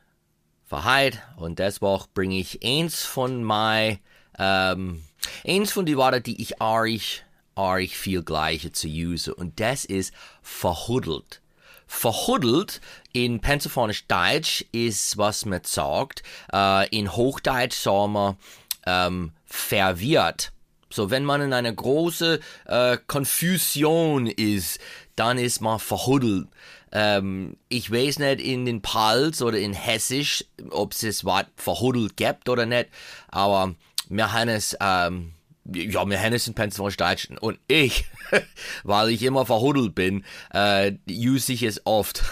[0.65, 1.20] für heute.
[1.38, 4.00] Und deswegen bringe ich eins von mein,
[4.38, 5.02] ähm,
[5.48, 7.24] eins von die Worte, die ich euch,
[7.56, 9.34] euch viel gleiche zu use.
[9.34, 11.42] Und das ist verhuddelt.
[11.88, 12.82] Verhuddelt
[13.13, 16.24] in pennsylvanisch Deutsch ist, was man sagt.
[16.52, 18.38] Äh, in Hochdeutsch sagen wir
[18.86, 20.52] ähm, verwirrt.
[20.92, 24.80] So, wenn man in einer großen äh, Konfusion ist,
[25.20, 26.48] dann ist man verhuddelt.
[26.92, 32.48] Ähm, ich weiß nicht in den Pals oder in Hessisch, ob es Wort verhuddelt gibt
[32.50, 32.88] oder nicht,
[33.28, 33.76] aber
[34.08, 35.34] wir haben es, ähm,
[35.66, 38.06] ja, wir haben es in Pennsylvania und ich,
[38.84, 42.24] weil ich immer verhuddelt bin, äh, use ich es oft.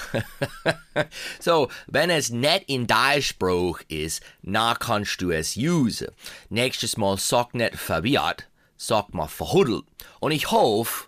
[1.40, 6.12] so, wenn es nicht in Deutschspruch ist, na kannst du es use.
[6.50, 8.48] Nächstes Mal sag nicht verwirrt,
[8.78, 9.84] sag mal verhuddelt.
[10.20, 11.07] Und ich hoffe,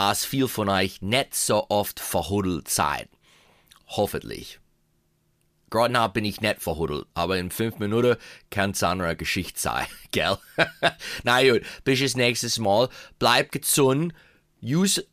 [0.00, 3.10] als viel von euch nicht so oft verhuddelt seid.
[3.86, 4.58] Hoffentlich.
[5.68, 8.16] Gerade now bin ich nicht verhuddelt, aber in fünf Minuten
[8.50, 10.38] kann es eine Geschichte sein, gell?
[11.22, 12.88] Na gut, bis das nächstes Mal.
[13.18, 14.14] Bleib gesund,
[14.62, 15.06] use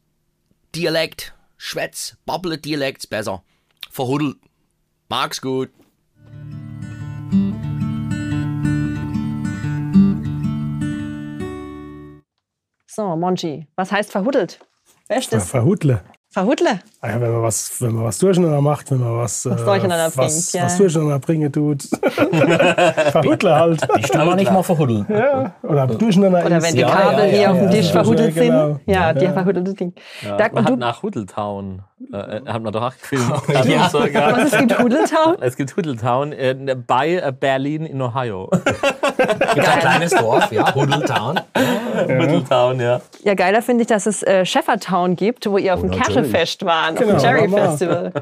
[0.73, 3.43] Dialekt, schwätz, babble Dialekt besser.
[3.91, 4.37] Verhuddelt.
[5.09, 5.69] Mag's gut.
[12.87, 14.59] So, Monchi, was heißt verhuddelt?
[15.07, 15.49] Wer ist Ver das?
[15.49, 16.01] Verhudle.
[16.29, 16.79] Verhuddle.
[17.07, 20.05] Ja, wenn man was, wenn man was durcheinander macht, wenn man was, Was äh, durcheinander
[20.07, 20.63] was, bringt, ja.
[20.65, 21.83] was durcheinander bringen tut.
[23.11, 23.87] Verhudle halt.
[23.97, 25.05] Ich kann nicht mal verhuddeln.
[25.09, 25.53] ja.
[25.63, 27.91] Oder durcheinander Oder wenn die Ja, Kabel ja, hier ja, auf dem ja, Tisch ja.
[27.93, 28.67] verhuddelt Ja, genau.
[28.67, 28.79] sind.
[28.87, 29.33] Ja, die Ja.
[29.33, 29.93] verhuddelte Ding.
[30.23, 33.29] Ja, Doug, man hat nach Huddletown, äh, hat man doch auch gefilmt.
[33.47, 35.35] was, es gibt Hudeltown?
[35.41, 38.49] Es gibt Huddletown äh, bei äh, Berlin in Ohio.
[39.17, 41.39] Gibt ein kleines Dorf, ja, Huddletown.
[42.07, 43.01] Huddletown, ja.
[43.23, 46.07] Ja, geiler finde ich, dass es äh, Sheffertown gibt, wo ihr auf dem natürlich.
[46.31, 47.49] Cashewfest waren, Genau, Cherry.
[47.49, 48.13] Festival.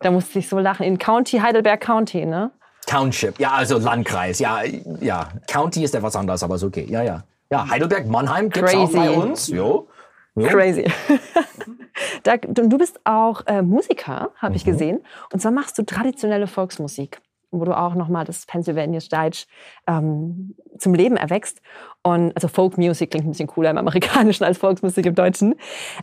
[0.00, 0.84] Da musste ich so lachen.
[0.84, 2.50] In County, Heidelberg County, ne?
[2.86, 4.62] Township, ja, also Landkreis, ja,
[5.00, 5.28] ja.
[5.46, 7.22] County ist etwas anderes, aber ist okay, ja, ja.
[7.50, 8.96] Ja, Heidelberg, Mannheim gibt's auch Crazy.
[8.96, 9.88] bei uns, jo.
[10.34, 10.48] jo.
[10.48, 10.84] Crazy.
[12.22, 15.00] Doug, du bist auch äh, Musiker, habe ich gesehen.
[15.32, 19.46] Und zwar machst du traditionelle Volksmusik, wo du auch nochmal das Pennsylvanisch Deutsch
[19.86, 21.60] ähm, zum Leben erwächst.
[22.02, 25.54] Und also Folk Music klingt ein bisschen cooler im Amerikanischen als Volksmusik im Deutschen.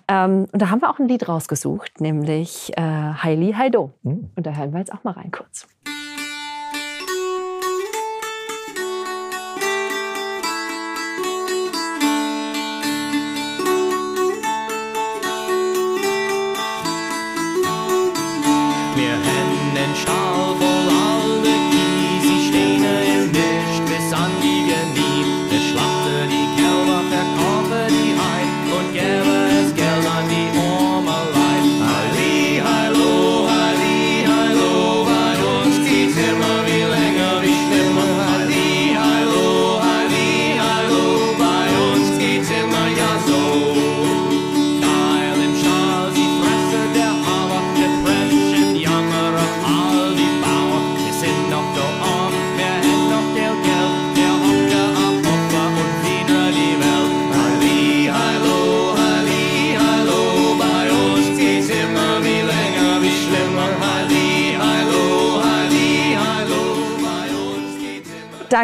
[0.08, 3.92] Ähm, und da haben wir auch ein Lied rausgesucht, nämlich äh, Heili Heido.
[4.04, 5.68] Und da hören wir jetzt auch mal rein kurz.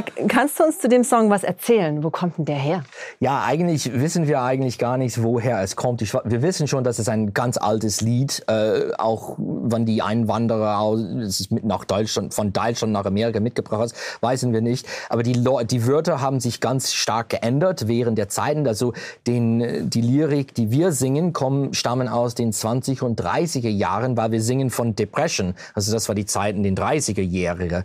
[0.01, 2.03] Doug, kannst du uns zu dem Song was erzählen?
[2.03, 2.83] Wo kommt denn der her?
[3.19, 6.01] Ja, eigentlich wissen wir eigentlich gar nicht, woher es kommt.
[6.01, 10.93] Ich, wir wissen schon, dass es ein ganz altes Lied, äh, auch wenn die Einwanderer
[11.21, 14.87] es ist mit nach Deutschland, von Deutschland nach Amerika mitgebracht hast, wissen wir nicht.
[15.09, 18.67] Aber die, die Wörter haben sich ganz stark geändert während der Zeiten.
[18.67, 18.93] Also
[19.27, 24.31] den, die Lyrik, die wir singen, kommen, stammen aus den 20 und 30er Jahren, weil
[24.31, 25.55] wir singen von Depression.
[25.73, 27.61] Also das war die Zeit in den 30er Jahren.
[27.61, 27.83] Äh,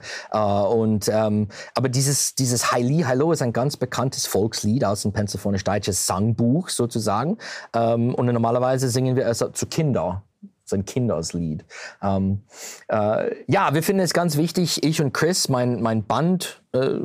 [1.08, 6.68] ähm, aber dieses dieses Heili Hallo ist ein ganz bekanntes Volkslied aus dem pennsylvanisch-deutsches Sangbuch
[6.68, 7.38] sozusagen.
[7.74, 10.22] Ähm, und normalerweise singen wir es zu Kinder.
[10.64, 11.64] So ein Kinderslied.
[12.02, 12.42] Ähm,
[12.88, 16.98] äh, ja, wir finden es ganz wichtig, ich und Chris, mein, mein Band, äh,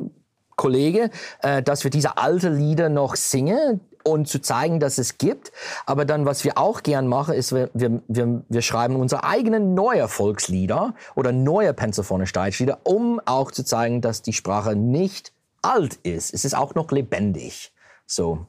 [0.56, 1.10] Kollege,
[1.42, 5.52] äh, dass wir diese alte Lieder noch singen und zu zeigen, dass es gibt.
[5.86, 8.02] Aber dann, was wir auch gern machen, ist, wir, wir,
[8.48, 14.22] wir, schreiben unsere eigenen neue Volkslieder oder neue pennsylvanisch Lieder, um auch zu zeigen, dass
[14.22, 16.34] die Sprache nicht alt ist.
[16.34, 17.74] Es ist auch noch lebendig.
[18.06, 18.48] So.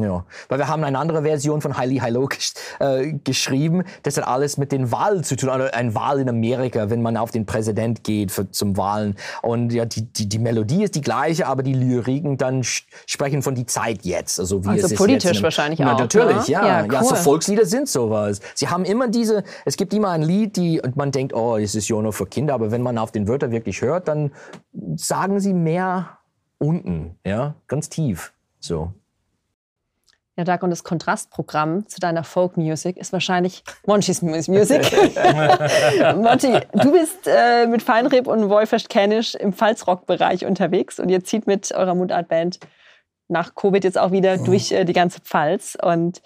[0.00, 3.84] Ja, weil wir haben eine andere Version von Highly High Low gesch äh, geschrieben.
[4.02, 5.48] Das hat alles mit den Wahlen zu tun.
[5.48, 9.16] Also ein Wahl in Amerika, wenn man auf den Präsident geht für, zum Wahlen.
[9.42, 13.54] Und ja, die, die, die Melodie ist die gleiche, aber die Lyriken dann sprechen von
[13.54, 14.38] die Zeit jetzt.
[14.40, 16.52] Also, wie Also es ist politisch jetzt in- wahrscheinlich Na, auch, Natürlich, ne?
[16.52, 16.66] ja.
[16.66, 17.16] Ja, Ja, so cool.
[17.16, 18.40] Volkslieder sind sowas.
[18.54, 21.74] Sie haben immer diese, es gibt immer ein Lied, die, und man denkt, oh, es
[21.74, 24.32] ist ja nur für Kinder, aber wenn man auf den Wörter wirklich hört, dann
[24.96, 26.18] sagen sie mehr
[26.58, 28.32] unten, ja, ganz tief.
[28.60, 28.92] So.
[30.38, 34.82] Ja, Doug, und das Kontrastprogramm zu deiner Folk-Music ist wahrscheinlich Monchis Mu- Music.
[36.16, 41.48] Monty, du bist äh, mit Feinreb und Wolfest Känisch im Pfalzrock-Bereich unterwegs und ihr zieht
[41.48, 42.60] mit eurer Mundart-Band
[43.26, 45.76] nach Covid jetzt auch wieder durch äh, die ganze Pfalz.
[45.82, 46.22] Und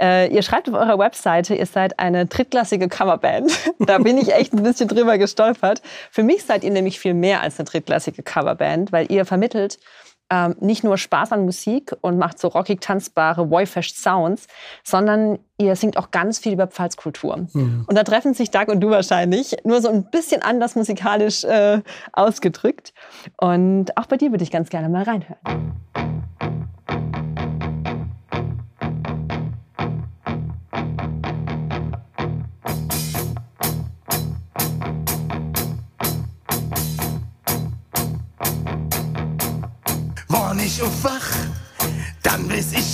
[0.00, 3.52] äh, ihr schreibt auf eurer Webseite, ihr seid eine drittklassige Coverband.
[3.80, 5.82] da bin ich echt ein bisschen drüber gestolpert.
[6.12, 9.80] Für mich seid ihr nämlich viel mehr als eine drittklassige Coverband, weil ihr vermittelt
[10.30, 14.46] ähm, nicht nur Spaß an Musik und macht so rockig tanzbare Voifest Sounds,
[14.82, 17.46] sondern ihr singt auch ganz viel über Pfalzkultur.
[17.86, 21.80] Und da treffen sich Doug und du wahrscheinlich, nur so ein bisschen anders musikalisch äh,
[22.12, 22.92] ausgedrückt.
[23.36, 25.85] Und auch bei dir würde ich ganz gerne mal reinhören.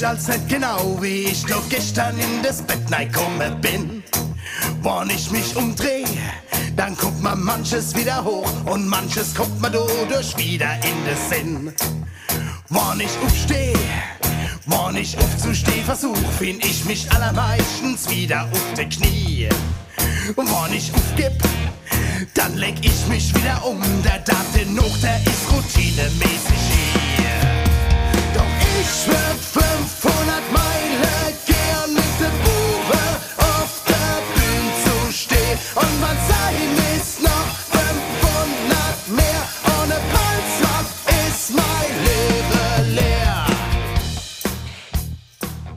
[0.03, 4.03] Ich als nicht genau, wie ich doch gestern in das Bett gekommen bin.
[4.83, 6.05] Wann ich mich umdreh,
[6.75, 11.75] dann guckt man manches wieder hoch und manches kommt man dadurch wieder in den Sinn.
[12.69, 13.75] Wann ich aufsteh,
[14.67, 19.49] wann ich aufzusteh versuch, find ich mich allermeistens wieder auf die Knie.
[20.35, 21.33] Und wann ich aufgib,
[22.35, 23.81] dann leg ich mich wieder um.
[24.03, 26.92] Der Date noch, der ist routinemäßig hier.
[28.83, 31.32] Ich würd 500 Meilen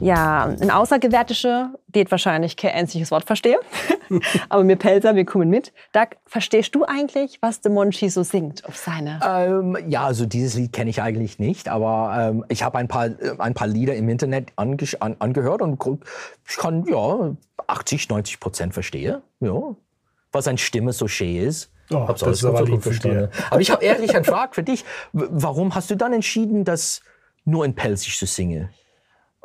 [0.06, 3.58] Ja, ein Außergewärtische, det wahrscheinlich kein einziges Wort verstehe.
[4.48, 5.72] Aber mir Pelzer, wir kommen mit.
[5.92, 9.18] Doug, verstehst du eigentlich, was der Monchi so singt auf seine?
[9.26, 13.06] Ähm, ja, also dieses Lied kenne ich eigentlich nicht, aber ähm, ich habe ein paar,
[13.06, 15.82] äh, ein paar Lieder im Internet angesch- an, angehört und
[16.48, 17.34] ich kann ja
[17.66, 19.22] 80, 90 Prozent verstehe.
[19.40, 19.74] Ja.
[20.30, 21.72] Was seine Stimme so schön ist.
[21.90, 23.28] Oh, Hab's das alles ist aber gut verstanden.
[23.50, 24.84] Aber ich habe ehrlich eine Frage für dich.
[25.12, 27.00] Warum hast du dann entschieden, das
[27.44, 28.70] nur in Pelzig zu singen?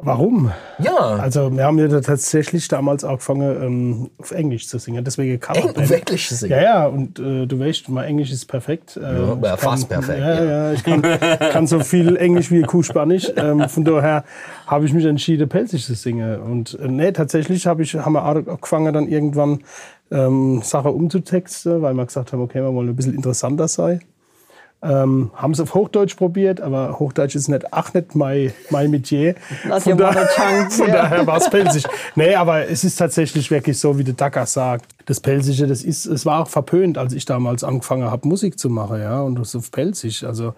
[0.04, 0.52] Warum?
[0.80, 5.04] Ja, Also wir haben ja tatsächlich damals angefangen, ähm, auf Englisch zu singen.
[5.04, 6.54] Deswegen kann Eng- auf Englisch zu singen.
[6.54, 8.98] Ja, ja, und äh, du weißt, mein Englisch ist perfekt.
[8.98, 10.44] Äh, Ja, ich ja, fast perfekt, Ja, ja.
[10.44, 13.32] ja, ich kann, kann so viel Englisch wie Kuh Spanisch.
[13.36, 14.24] Ähm, von daher
[14.68, 16.40] habe ich mich entschieden, Pelzig zu singen.
[16.42, 19.60] Und äh, nee, tatsächlich hab ich, haben wir auch angefangen, dann irgendwann
[20.10, 24.02] ähm, Sachen umzutexten, weil wir gesagt haben, okay, wir wollen ein bisschen interessanter sein.
[24.84, 29.36] Ähm, haben es auf Hochdeutsch probiert, aber Hochdeutsch ist nicht, ach nicht mein, mein Metier.
[29.64, 30.94] Not Von, da, tongue, von ja.
[30.94, 31.86] daher war es pelzig.
[32.16, 34.86] Nee, aber es ist tatsächlich wirklich so, wie der Dacker sagt.
[35.06, 38.70] Das Pelzige, das ist, es war auch verpönt, als ich damals angefangen habe, Musik zu
[38.70, 40.26] machen, ja, und das auf Pelzig.
[40.26, 40.56] Also,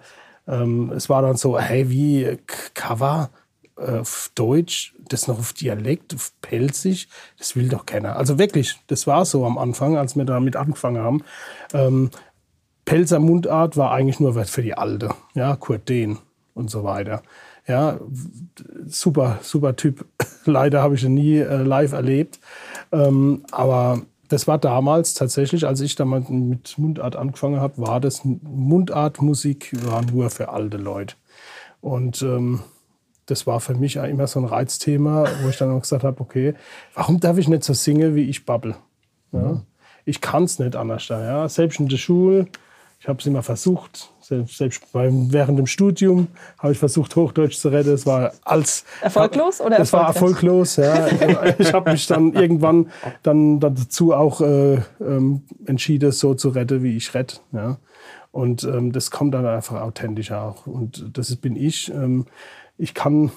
[0.48, 2.38] ähm, es war dann so, hey, wie
[2.72, 3.28] Cover
[3.76, 7.08] äh, auf Deutsch, das noch auf Dialekt, auf Pelzig,
[7.38, 8.16] das will doch keiner.
[8.16, 11.24] Also wirklich, das war so am Anfang, als wir damit angefangen haben.
[11.72, 12.10] Ähm,
[12.84, 15.10] Pelzer Mundart war eigentlich nur was für die Alte.
[15.34, 16.18] Ja, Kurt Dehn
[16.54, 17.22] und so weiter.
[17.66, 17.98] Ja,
[18.86, 20.04] super, super Typ.
[20.44, 22.38] Leider habe ich ihn nie äh, live erlebt.
[22.92, 28.22] Ähm, aber das war damals tatsächlich, als ich damals mit Mundart angefangen habe, war das
[28.24, 31.14] Mundartmusik war nur für alte Leute.
[31.80, 32.60] Und ähm,
[33.26, 36.54] das war für mich immer so ein Reizthema, wo ich dann auch gesagt habe, okay,
[36.94, 38.74] warum darf ich nicht so singen, wie ich babbel?
[39.32, 39.62] Ja?
[40.04, 41.08] Ich kann es nicht anders.
[41.08, 41.48] Ja?
[41.48, 42.46] Selbst in der Schule,
[43.04, 47.58] ich habe es immer versucht, selbst, selbst beim, während dem Studium habe ich versucht, Hochdeutsch
[47.58, 47.90] zu retten.
[47.90, 51.08] Es war als Erfolglos oder Es war erfolglos, ja.
[51.58, 52.90] Ich habe mich dann irgendwann
[53.22, 57.40] dann, dann dazu auch äh, ähm, entschieden, so zu retten, wie ich rette.
[57.52, 57.76] Ja.
[58.32, 60.66] Und ähm, das kommt dann einfach authentisch auch.
[60.66, 61.92] Und das bin ich.
[61.92, 62.24] Ähm,
[62.78, 63.32] ich kann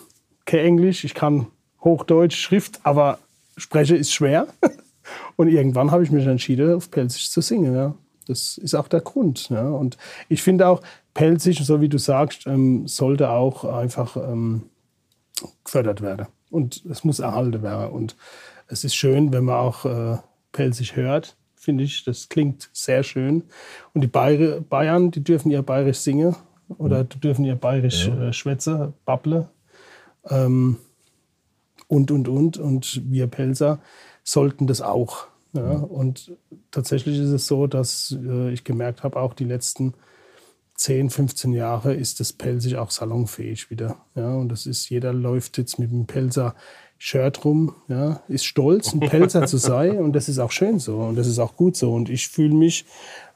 [0.45, 1.47] kein Englisch, ich kann
[1.83, 3.19] Hochdeutsch, Schrift, aber
[3.57, 4.47] spreche ist schwer.
[5.35, 7.75] Und irgendwann habe ich mich entschieden, auf Pelzig zu singen.
[7.75, 7.95] Ja.
[8.27, 9.49] Das ist auch der Grund.
[9.49, 9.69] Ja.
[9.69, 9.97] Und
[10.29, 10.81] ich finde auch,
[11.13, 14.63] Pelzig, so wie du sagst, ähm, sollte auch einfach ähm,
[15.63, 16.27] gefördert werden.
[16.51, 17.91] Und es muss erhalten werden.
[17.91, 18.15] Und
[18.67, 20.17] es ist schön, wenn man auch äh,
[20.51, 22.03] Pelzig hört, finde ich.
[22.03, 23.43] Das klingt sehr schön.
[23.93, 26.35] Und die Bayer Bayern, die dürfen ihr Bayerisch singen
[26.77, 29.49] oder die dürfen ihr Bayerisch äh, schwätzen, babble.
[30.29, 30.77] Ähm,
[31.87, 32.57] und, und, und.
[32.57, 33.79] Und wir Pelzer
[34.23, 35.27] sollten das auch.
[35.53, 35.71] Ja.
[35.71, 36.31] Und
[36.71, 39.93] tatsächlich ist es so, dass äh, ich gemerkt habe, auch die letzten
[40.75, 43.97] 10, 15 Jahre ist das Pelzig auch salonfähig wieder.
[44.15, 46.55] Ja, und das ist, jeder läuft jetzt mit dem Pelzer
[46.99, 50.97] Shirt rum, ja, ist stolz, ein Pelzer zu sein und das ist auch schön so
[50.97, 51.93] und das ist auch gut so.
[51.93, 52.85] Und ich fühle mich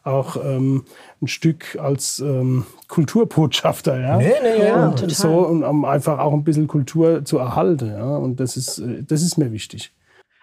[0.04, 0.86] auch ähm,
[1.21, 4.17] ein Stück als ähm, Kulturbotschafter, ja.
[4.17, 4.88] Nee, nee, ja.
[4.88, 5.10] und total.
[5.10, 8.17] so und um einfach auch ein bisschen Kultur zu erhalten, ja.
[8.17, 9.91] Und das ist, äh, das ist mir wichtig.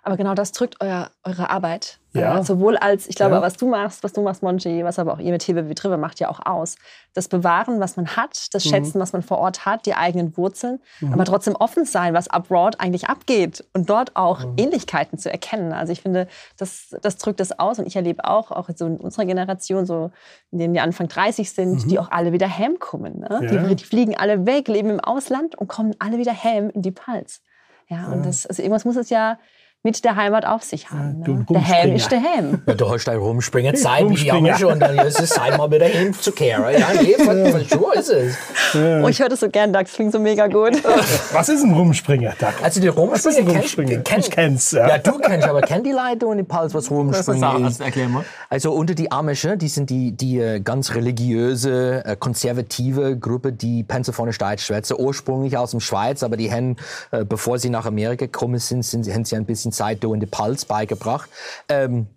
[0.08, 1.98] Aber genau das drückt euer, eure Arbeit.
[2.14, 2.38] Ja.
[2.38, 3.42] Äh, sowohl als, ich glaube, Ja.
[3.42, 5.98] was du machst, was du machst, Monchi, was aber auch ihr mit Hilfe wie Trive
[5.98, 6.76] macht, ja auch aus.
[7.12, 8.70] Das Bewahren, was man hat, das Mhm.
[8.70, 10.80] Schätzen, was man vor Ort hat, die eigenen Wurzeln,
[11.12, 14.54] aber trotzdem offen sein, was abroad eigentlich abgeht und dort auch Mhm.
[14.56, 15.74] Ähnlichkeiten zu erkennen.
[15.74, 18.96] Also ich finde, das, das drückt das aus und ich erlebe auch, auch so in
[18.96, 20.10] unserer Generation, so
[20.50, 23.18] in denen wir Anfang 30 sind, die auch alle wieder heimkommen.
[23.20, 23.40] Ne?
[23.42, 23.48] Mhm.
[23.54, 23.62] Ja.
[23.68, 26.92] Die, die fliegen alle weg, leben im Ausland und kommen alle wieder heim in die
[26.92, 27.42] Pals.
[27.90, 29.38] Ja, und das, also irgendwas muss es ja
[29.84, 31.20] mit der Heimat auf sich haben.
[31.20, 31.46] Ne?
[31.50, 31.94] Der Ham Rumspringer.
[31.96, 32.62] ist der Ham.
[32.66, 34.36] Ja, du hast da rumspringen Zeit wie Rumspringer.
[34.50, 36.64] Amische und dann ist es Zeit mal wieder hin zu kehren.
[36.78, 38.36] Ja, nee, von, von sure ist es.
[38.74, 39.82] Oh, ich höre das so gern, Doug.
[39.84, 40.82] Das klingt so mega gut.
[41.32, 42.48] Was ist ein Rumspringer, Doug?
[42.62, 44.02] Also die Was ist ein Rumspringer Rumspringer?
[44.02, 44.88] kennst, kennst, Ich kenn's, ja.
[44.88, 47.80] Ja, du kennst, aber kennen die Leute und die Pals, was Rumspringen ist?
[47.80, 48.24] Erklär mal.
[48.50, 53.84] Also unter die Amische, die sind die, die äh, ganz religiöse, äh, konservative Gruppe, die
[53.84, 56.76] Pennsylvania Deutsch ursprünglich aus dem Schweiz, aber die haben,
[57.10, 60.12] äh, bevor sie nach Amerika gekommen sind, sind sie, haben sie ein bisschen Zeit da
[60.12, 61.30] in die Pals beigebracht.
[61.68, 62.08] Ähm,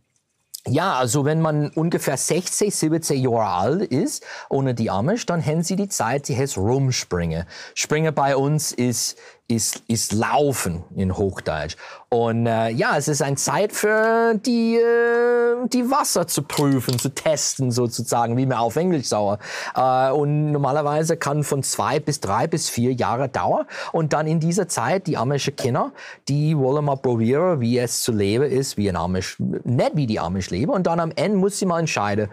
[0.68, 5.64] ja, also wenn man ungefähr 16, 17 Jahre alt ist, ohne die Amish, dann haben
[5.64, 7.46] sie die Zeit, sie heißt rumspringen.
[7.74, 11.76] Springen bei uns ist, ist, ist laufen in Hochdeutsch.
[12.10, 17.10] Und äh, ja, es ist eine Zeit für die, äh, die Wasser zu prüfen, zu
[17.10, 19.40] testen sozusagen, wie man auf Englisch sauer.
[19.76, 23.66] Äh, und normalerweise kann von zwei bis drei bis vier Jahre dauern.
[23.92, 25.92] Und dann in dieser Zeit, die amische Kinder,
[26.28, 30.20] die wollen mal probieren, wie es zu leben ist, wie ein Amish, nicht wie die
[30.20, 30.72] Amish leben.
[30.72, 32.30] Und dann am Ende muss sie mal entscheiden,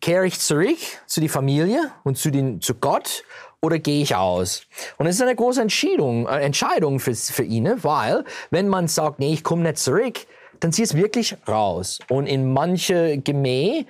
[0.00, 3.24] kehre ich zurück zu die Familie und zu, den, zu Gott
[3.62, 4.66] oder gehe ich aus?
[4.98, 9.20] Und es ist eine große Entscheidung, äh, Entscheidung für, für ihn, weil wenn man sagt,
[9.20, 10.20] nee, ich komme nicht zurück,
[10.60, 11.98] dann sie es wirklich raus.
[12.08, 13.86] Und in manche Gemäh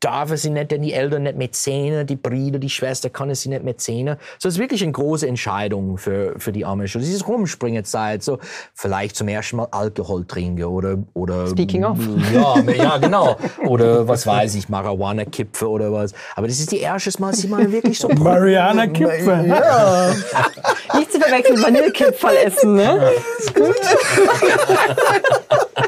[0.00, 3.48] darf sie nicht, denn die Eltern nicht mehr sehen, die Brüder, die Schwester kann sie
[3.48, 4.16] nicht mehr sehen.
[4.38, 6.96] So es ist wirklich eine große Entscheidung für, für die Amish.
[6.96, 8.38] Und dieses Rumspringenzeit, so
[8.74, 11.98] vielleicht zum ersten Mal Alkohol trinken oder, oder Speaking of.
[12.34, 13.36] ja, ja, genau.
[13.66, 16.12] Oder was weiß ich, Marihuana-Kipfe oder was.
[16.34, 18.08] Aber das ist die erste Mal, dass sie mal wirklich so.
[18.08, 19.46] Mariana Kipfer.
[19.46, 20.14] Ja.
[20.94, 23.12] Nicht zu verwechseln, Vanillekipferl essen, ne?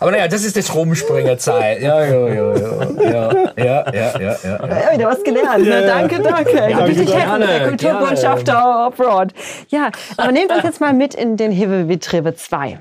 [0.00, 1.80] Aber naja, das ist das Rumspringerzeit.
[1.80, 2.92] Ja, ja, ja, ja.
[3.02, 4.68] Ja, ja, ja, ja, ja.
[4.68, 5.64] Ja, wieder was gelernt.
[5.64, 5.82] Ne?
[5.86, 6.52] Danke, danke.
[6.52, 6.62] Danke.
[6.62, 7.08] happy mit
[7.48, 9.32] der Kulturbotschafter abroad.
[9.68, 12.80] Ja, aber nehmt uns jetzt mal mit in den Himmel wie Triebe 2.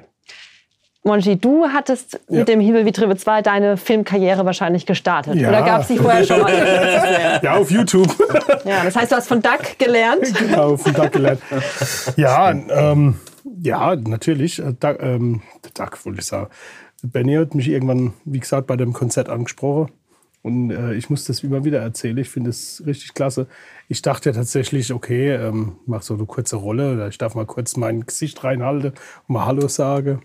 [1.06, 5.36] Monji, du hattest mit dem Himmel wie Triebe 2 deine Filmkarriere wahrscheinlich gestartet.
[5.36, 5.50] Ja.
[5.50, 6.52] Oder gab es die vorher schon mal?
[7.44, 8.08] Ja, auf YouTube.
[8.66, 10.34] Ja, das heißt, du hast von Duck gelernt.
[10.40, 11.42] genau, dem Duck gelernt.
[12.16, 13.20] Ja, ähm,
[13.62, 14.58] ja, natürlich.
[14.58, 15.44] Äh, Duck, ähm,
[15.76, 16.48] Duck, wollte ich sagen.
[17.04, 19.92] Benny hat mich irgendwann, wie gesagt, bei dem Konzert angesprochen.
[20.42, 22.18] Und äh, ich muss das immer wieder erzählen.
[22.20, 23.48] Ich finde es richtig klasse.
[23.88, 26.94] Ich dachte ja tatsächlich, okay, ähm, mach so eine kurze Rolle.
[26.94, 28.92] Oder ich darf mal kurz mein Gesicht reinhalten
[29.28, 30.22] und mal Hallo sagen.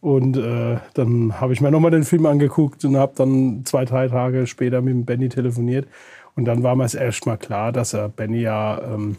[0.00, 4.08] Und äh, dann habe ich mir nochmal den Film angeguckt und habe dann zwei, drei
[4.08, 5.88] Tage später mit Benny telefoniert.
[6.34, 9.16] Und dann war mir es erst mal klar, dass er Benny ja ähm,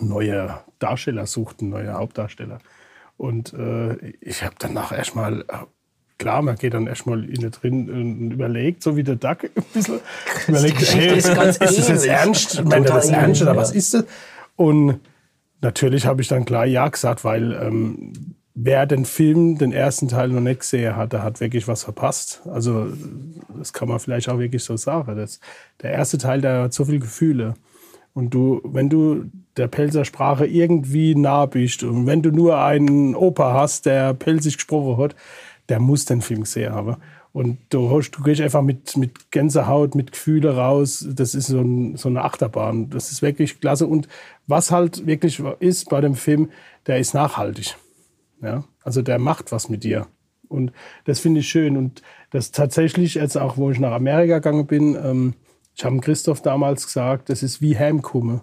[0.00, 2.58] neue Darsteller sucht, neuen Hauptdarsteller.
[3.16, 5.44] Und äh, ich habe danach erstmal
[6.18, 10.00] klar, man geht dann erstmal innen drin und überlegt, so wie der Duck ein bisschen.
[10.48, 12.64] Überlegt, hey, ist ist das jetzt ernst?
[12.64, 14.04] Meint er das ernst oder was ist das?
[14.56, 15.00] Und
[15.60, 20.28] natürlich habe ich dann klar Ja gesagt, weil ähm, wer den Film, den ersten Teil
[20.28, 22.42] noch nicht gesehen hat, der hat wirklich was verpasst.
[22.46, 22.88] Also
[23.56, 25.16] das kann man vielleicht auch wirklich so sagen.
[25.16, 25.38] Das,
[25.80, 27.54] der erste Teil, der hat so viele Gefühle.
[28.14, 33.14] Und du, wenn du der Pelzer Sprache irgendwie nah bist und wenn du nur einen
[33.14, 35.14] Opa hast, der pelzig gesprochen hat,
[35.68, 36.96] der muss den Film gesehen haben.
[37.32, 41.06] Und du, hast, du gehst einfach mit, mit Gänsehaut, mit Gefühle raus.
[41.08, 42.90] Das ist so, ein, so eine Achterbahn.
[42.90, 43.86] Das ist wirklich klasse.
[43.86, 44.08] Und
[44.46, 46.50] was halt wirklich ist bei dem Film,
[46.86, 47.76] der ist nachhaltig.
[48.42, 48.64] Ja?
[48.82, 50.06] Also der macht was mit dir.
[50.48, 50.72] Und
[51.04, 51.76] das finde ich schön.
[51.76, 55.34] Und das tatsächlich, jetzt auch, wo ich nach Amerika gegangen bin, ähm,
[55.74, 58.40] ich habe Christoph damals gesagt, das ist wie Heimkommen.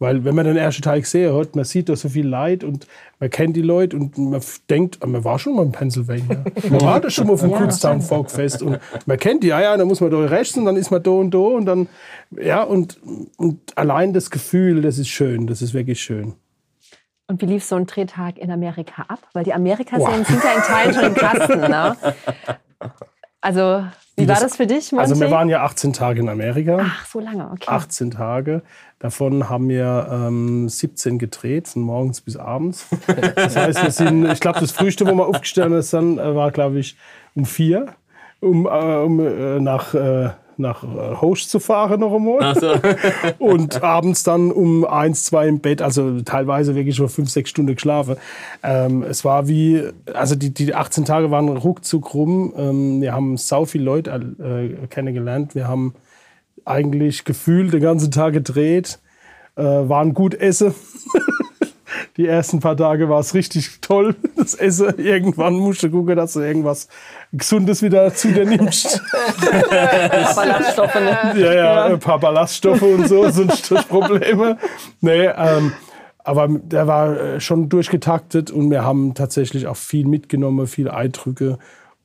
[0.00, 2.86] Weil wenn man den ersten Teil gesehen hat, man sieht da so viel Leid und
[3.18, 4.40] man kennt die Leute und man
[4.70, 6.44] denkt, ah, man war schon mal in Pennsylvania.
[6.70, 9.76] Man war da schon mal auf dem Kutztown Folkfest und man kennt die, ja, ja,
[9.76, 11.88] dann muss man da rechts und dann ist man da und da und dann,
[12.30, 13.00] ja, und,
[13.36, 16.34] und allein das Gefühl, das ist schön, das ist wirklich schön.
[17.26, 19.20] Und wie lief so ein Drehtag in Amerika ab?
[19.32, 21.60] Weil die Amerika-Serien sind ja in Teilen schon im Kasten.
[21.60, 21.96] Ne?
[23.40, 23.84] Also,
[24.18, 25.10] wie war das- für dich, Monty?
[25.10, 26.78] Also wir waren ja 18 Tage in Amerika.
[26.82, 27.64] Ach, so lange, okay.
[27.66, 28.62] 18 Tage.
[28.98, 32.86] Davon haben wir ähm, 17 gedreht, von morgens bis abends.
[33.36, 36.78] Das heißt, wir sind, ich glaube, das früheste, wo wir aufgestanden sind, äh, war, glaube
[36.80, 36.96] ich,
[37.36, 37.94] um vier,
[38.40, 42.54] um, äh, um äh, nach, äh, nach äh, Host zu fahren noch einmal.
[42.54, 42.74] So.
[43.38, 47.74] Und abends dann um eins, zwei im Bett, also teilweise wirklich schon fünf, sechs Stunden
[47.74, 48.16] geschlafen.
[48.62, 49.82] Ähm, es war wie,
[50.12, 52.52] also die, die 18 Tage waren ruckzuck rum.
[52.56, 55.54] Ähm, wir haben sau viele Leute äh, kennengelernt.
[55.54, 55.94] Wir haben
[56.64, 58.98] eigentlich gefühlt den ganzen Tag gedreht,
[59.56, 60.74] äh, waren gut essen.
[62.18, 64.98] Die ersten paar Tage war es richtig toll, das Essen.
[64.98, 66.88] Irgendwann musst du gucken, dass du irgendwas
[67.32, 69.00] Gesundes wieder zu dir nimmst.
[70.34, 71.34] Ballaststoffe, ne?
[71.36, 74.58] Ja, ja, ein paar Ballaststoffe und so, sonst das Probleme.
[75.00, 75.72] Nee, ähm,
[76.24, 81.58] aber der war äh, schon durchgetaktet und wir haben tatsächlich auch viel mitgenommen, viele Eindrücke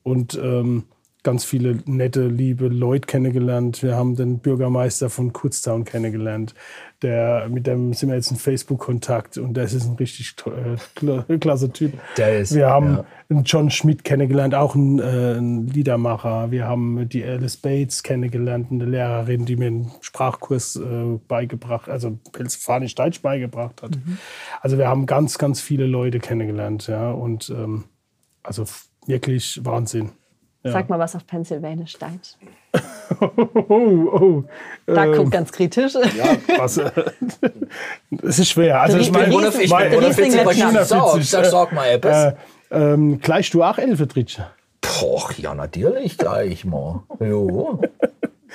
[0.04, 0.84] und ähm,
[1.24, 3.82] ganz viele nette, liebe Leute kennengelernt.
[3.82, 6.54] Wir haben den Bürgermeister von Kutztown kennengelernt.
[7.02, 11.38] Der, mit dem sind wir jetzt in Facebook-Kontakt und das ist ein richtig äh, kla-
[11.40, 11.94] klasse Typ.
[12.16, 13.04] Der ist, Wir haben ja.
[13.30, 15.02] einen John Schmidt kennengelernt, auch einen, äh,
[15.36, 16.50] einen Liedermacher.
[16.50, 22.18] Wir haben die Alice Bates kennengelernt, eine Lehrerin, die mir einen Sprachkurs äh, beigebracht, also
[22.32, 23.98] Pelzfanisch Deutsch beigebracht hat.
[24.60, 27.84] Also wir haben ganz, ganz viele Leute kennengelernt, ja, und ähm,
[28.42, 28.64] also
[29.06, 30.12] wirklich Wahnsinn.
[30.64, 32.38] Sag mal was auf Pennsylvania steigt.
[33.20, 34.44] Oh, oh,
[34.86, 35.94] Da ähm, guckt ganz kritisch.
[35.94, 36.90] was, äh,
[38.22, 38.80] es ist schwer.
[38.80, 42.32] Also Der ich meine, Ich Der bin Riesling unfit, wird sag, sag, sag mal etwas.
[42.32, 42.34] äh,
[42.70, 44.46] ähm, gleich du auch Elfetritsche.
[44.80, 47.02] Poch, ja, natürlich gleich mal.
[47.20, 47.82] Jo.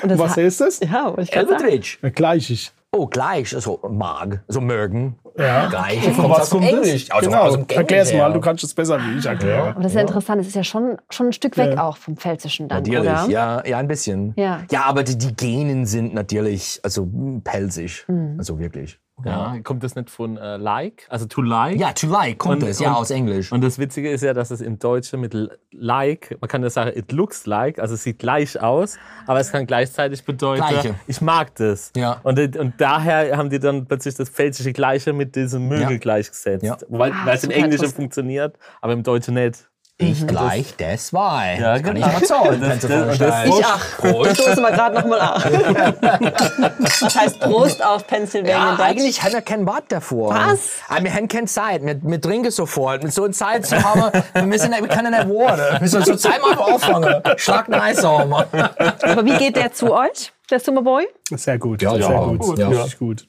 [0.04, 0.80] Was heißt das?
[0.80, 1.34] Ja, ich.
[1.34, 2.00] Elbetritsch.
[2.02, 2.72] Äh, Gleich ich.
[2.92, 5.16] Oh, gleich, also mag, so mögen.
[5.40, 5.68] Ja.
[5.70, 6.04] Gleich.
[6.04, 7.08] Von Kommt aus dem Englisch.
[7.08, 7.16] das?
[7.16, 9.70] Also genau, aus dem erklär's Englisch mal, du kannst es besser wie ich erklären.
[9.70, 12.18] Aber das ist ja interessant, es ist ja schon, schon ein Stück weg auch vom
[12.18, 13.30] Pfälzischen dann, Natürlich, oder?
[13.30, 14.34] ja, ja, ein bisschen.
[14.36, 14.62] Ja.
[14.70, 18.06] ja, aber die, die Genen sind natürlich, also mm, pelzig.
[18.38, 19.00] Also wirklich.
[19.26, 21.06] Ja, kommt das nicht von äh, like?
[21.10, 21.80] Also to like?
[21.80, 23.52] Ja, to like kommt Und- es, ja, und- aus Englisch.
[23.52, 25.36] Und das Witzige ist ja, dass es im Deutschen mit
[25.72, 28.98] like, man kann ja sagen, it looks like, also es sieht gleich aus,
[29.28, 30.96] aber es kann gleichzeitig bedeuten, Gleiche.
[31.08, 31.92] ich mag das.
[31.96, 32.20] Ja.
[32.24, 35.98] Und, und daher haben die dann plötzlich das pfälzische Gleiche mit diesem Mögel Ja.
[35.98, 36.64] gleichgesetzt.
[36.64, 36.78] Ja.
[36.90, 39.69] Weil, Ah, es im Englischen funktioniert, aber im Deutschen nicht.
[40.02, 41.46] Ich gleich, das war.
[41.54, 42.08] Ja, Kann genau.
[42.08, 42.62] ich mal zahlen.
[42.62, 43.50] Das- das- vorstellen.
[43.50, 44.24] Ich auch.
[44.24, 46.34] Das stoßen wir gerade nochmal an.
[46.80, 48.82] Das heißt Prost auf Pennsylvania Ja, Dutch.
[48.86, 50.34] eigentlich haben wir kein Wort davor.
[50.34, 50.80] Was?
[50.88, 51.86] Aber wir haben keine Zeit.
[51.86, 53.04] Wir, wir trinken sofort.
[53.04, 55.74] Mit so einer Zeit zu haben, wir, müssen, wir können nicht warten.
[55.74, 57.22] Wir müssen zur Zeit mal anfangen.
[57.38, 58.34] Schlag nice haben.
[58.34, 61.08] Aber wie geht der zu euch, der Summerboy?
[61.32, 61.82] Sehr gut.
[61.82, 62.40] Ja, sehr ja, gut.
[62.40, 62.68] gut, ja.
[62.70, 63.28] Richtig gut.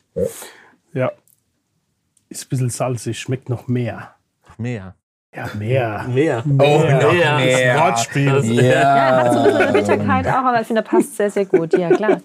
[0.93, 1.11] Ja.
[2.29, 4.15] Ist ein bisschen salzig, schmeckt noch mehr.
[4.57, 4.95] Mehr.
[5.35, 6.05] Ja, mehr.
[6.09, 6.43] Mehr.
[6.45, 7.37] Oh, noch mehr.
[7.37, 7.79] mehr.
[7.81, 8.43] Wortspiel.
[8.63, 9.53] Ja, hat so ein Ja.
[9.53, 11.73] bisschen eine Bitterkeit auch, aber ich finde, passt sehr, sehr gut.
[11.79, 12.21] Ja, klar.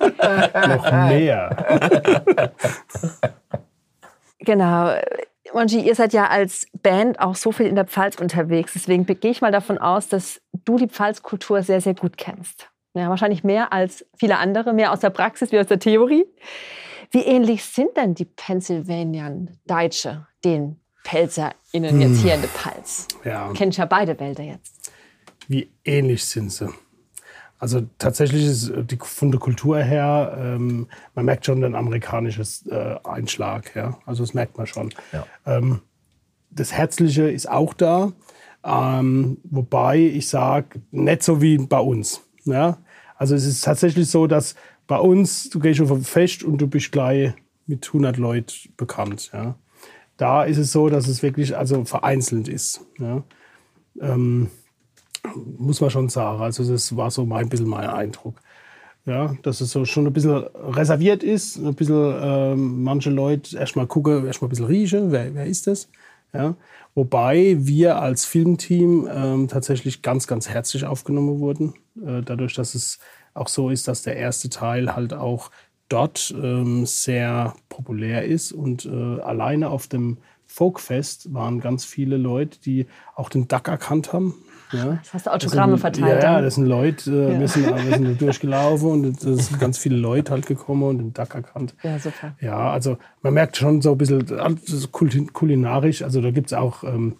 [0.68, 1.56] Noch mehr.
[4.40, 4.94] Genau.
[5.54, 8.74] Monji, ihr seid ja als Band auch so viel in der Pfalz unterwegs.
[8.74, 12.70] Deswegen gehe ich mal davon aus, dass du die Pfalzkultur sehr, sehr gut kennst.
[12.94, 16.26] Ja, wahrscheinlich mehr als viele andere, mehr aus der Praxis wie aus der Theorie.
[17.12, 23.08] Wie ähnlich sind denn die Pennsylvanian Deutsche den PelzerInnen jetzt hier in der Pfalz?
[23.24, 23.54] Ja.
[23.54, 24.92] Kennt ja beide Wälder jetzt.
[25.48, 26.68] Wie ähnlich sind sie?
[27.58, 32.96] Also tatsächlich ist die, von der Kultur her, ähm, man merkt schon den amerikanischen äh,
[33.06, 33.74] Einschlag.
[33.76, 33.98] Ja?
[34.06, 34.94] Also das merkt man schon.
[35.14, 35.26] Ja.
[35.46, 35.80] Ähm,
[36.52, 38.12] das Herzliche ist auch da,
[38.68, 42.22] Ähm, wobei ich sage, nicht so wie bei uns.
[42.46, 42.80] Ja?
[43.16, 44.56] Also es ist tatsächlich so, dass
[44.88, 47.34] bei uns, du gehst auf ein Fest und du bist gleich
[47.68, 49.30] mit 100 Leuten bekannt.
[49.34, 49.56] Ja?
[50.18, 52.86] Da ist es so, dass es wirklich also vereinzelt ist.
[53.00, 53.24] Ja?
[54.00, 54.50] Ähm,
[55.58, 56.42] muss man schon sagen.
[56.42, 58.36] Also das war so mein bisschen mein Eindruck.
[59.06, 63.86] Ja, dass es so schon ein bisschen reserviert ist, ein bisschen ähm, manche Leute erstmal
[63.86, 65.90] gucken, erstmal ein bisschen riechen, wer, wer ist das?
[66.34, 66.56] Ja,
[66.96, 72.98] wobei wir als Filmteam ähm, tatsächlich ganz, ganz herzlich aufgenommen wurden, äh, dadurch, dass es
[73.36, 75.52] auch so ist, dass der erste Teil halt auch
[75.90, 78.90] dort ähm, sehr populär ist und äh,
[79.22, 80.18] alleine auf dem
[80.48, 84.36] Folkfest waren ganz viele Leute, die auch den Duck erkannt haben.
[84.72, 85.00] Ja.
[85.04, 86.24] Das hast du Autogramme sind- verteilt.
[86.24, 87.40] Ja, das sind Leute, äh, Ja.
[87.40, 91.14] wir, sind, wir sind durchgelaufen und es sind ganz viele Leute halt gekommen und den
[91.14, 91.76] Duck erkannt.
[91.84, 92.36] ja, super.
[92.42, 94.26] Ja, also man merkt schon so ein bisschen
[94.92, 97.18] kulin- kulinarisch, also da gibt es auch, ähm,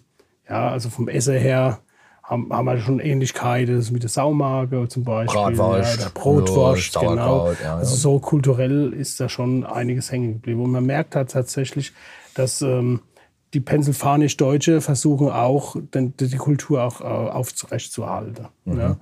[0.48, 1.80] ja, also vom Essen her
[2.26, 5.40] haben, haben wir schon Ähnlichkeiten mit der Saumage zum Beispiel.
[5.40, 7.52] Bratwurst, Ja, Brotwurst, ja, genau.
[7.62, 7.76] Ja.
[7.76, 10.60] Also so kulturell ist da schon einiges hängen geblieben.
[10.60, 11.92] Und man merkt halt tatsächlich,
[12.34, 13.00] dass ähm,
[13.54, 18.48] die Pennsylvanisch-Deutsche versuchen auch, den, die Kultur auch äh, aufrechtzuerhalten.
[18.64, 18.78] Mhm.
[18.78, 18.96] Ja.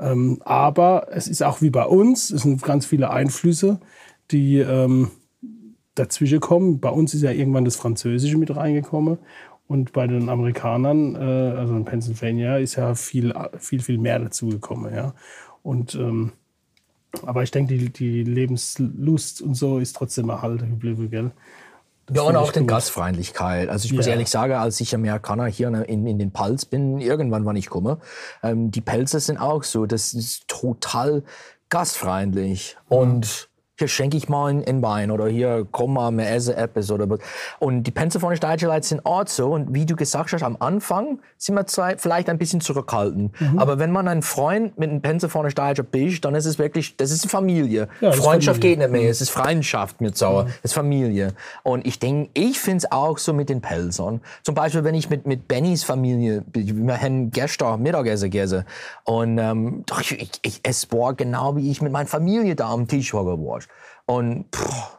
[0.00, 3.78] Ähm, aber es ist auch wie bei uns, es sind ganz viele Einflüsse,
[4.32, 5.12] die ähm,
[5.94, 6.80] dazwischen kommen.
[6.80, 9.18] Bei uns ist ja irgendwann das Französische mit reingekommen.
[9.68, 11.18] Und bei den Amerikanern, äh,
[11.58, 14.94] also in Pennsylvania, ist ja viel, viel, viel mehr dazugekommen.
[14.94, 15.14] Ja.
[15.62, 16.32] Und, ähm,
[17.24, 21.30] aber ich denke, die, die Lebenslust und so ist trotzdem erhalten geblieben, gell?
[22.06, 22.68] Das Ja, und auch gut.
[22.68, 23.68] Gastfreundlichkeit.
[23.68, 24.12] Also ich muss Ja.
[24.12, 27.98] ehrlich sagen, als ich Amerikaner hier in, in den Pals bin, irgendwann, wann ich komme,
[28.44, 31.24] ähm, die Pelze sind auch so, das ist total
[31.68, 32.76] gastfreundlich.
[32.88, 33.48] Und
[33.78, 37.18] hier schenke ich mal ein Wein oder hier komm mal, wir essen etwas oder was.
[37.58, 39.52] Und die Pennsylvanisch Deutsche Leute sind auch so.
[39.52, 43.38] Und wie du gesagt hast, am Anfang sind wir zwei vielleicht ein bisschen zurückhaltend.
[43.38, 43.58] Mhm.
[43.58, 47.10] Aber wenn man ein Freund mit einem Pennsylvanisch Deutscher bist, dann ist es wirklich, das
[47.10, 47.88] ist eine Familie.
[48.00, 48.76] Ja, Freundschaft Familie.
[48.76, 51.34] geht nicht mehr, es ist Freundschaft mit Sauer, es ist Familie.
[51.62, 54.20] Und ich denke, ich finde es auch so mit den Pelzern.
[54.42, 58.64] Zum Beispiel, wenn ich mit, mit Bennys Familie, wir haben gestern Mittagessen gegessen
[59.04, 62.88] und ähm, doch, ich, ich, ich esse genau wie ich mit meiner Familie da am
[62.88, 63.60] Tisch hocken war.
[64.06, 64.98] Und pff,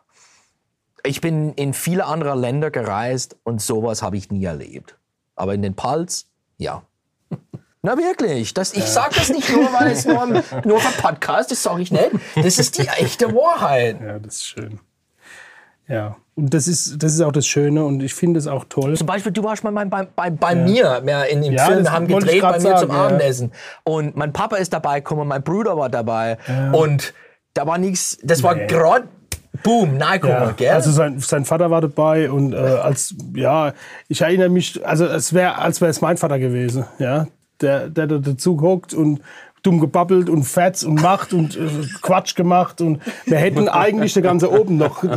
[1.04, 4.98] ich bin in viele andere Länder gereist und sowas habe ich nie erlebt.
[5.36, 6.28] Aber in den Pals,
[6.58, 6.84] ja.
[7.82, 10.26] Na wirklich, das, ich sage das nicht nur, weil es nur,
[10.66, 12.12] nur für Podcast, das sage ich nicht.
[12.36, 14.02] Das ist die echte Wahrheit.
[14.02, 14.80] Ja, das ist schön.
[15.88, 18.96] Ja, und das ist, das ist auch das Schöne und ich finde es auch toll.
[18.96, 21.92] Zum Beispiel, du warst mal bei, bei, bei, bei mir mehr in dem Ja, Film,
[21.92, 23.06] haben gedreht bei mir sagen, zum ja.
[23.06, 23.52] Abendessen.
[23.84, 26.38] Und mein Papa ist dabei gekommen, mein Bruder war dabei.
[26.74, 27.14] Und
[27.58, 28.68] da war nichts, das war Nee.
[28.68, 29.08] gerade,
[29.64, 30.70] boom, guck Ja, gell?
[30.70, 33.74] also sein, sein Vater war dabei und äh, als ja,
[34.08, 37.28] ich erinnere mich, also es wäre, als wäre es mein Vater gewesen, ja,
[37.62, 39.22] der, der da dazu hockt und
[39.64, 41.68] dumm gebabbelt und fetz und macht und äh,
[42.02, 45.08] Quatsch gemacht und wir hätten eigentlich der ganze oben noch, äh,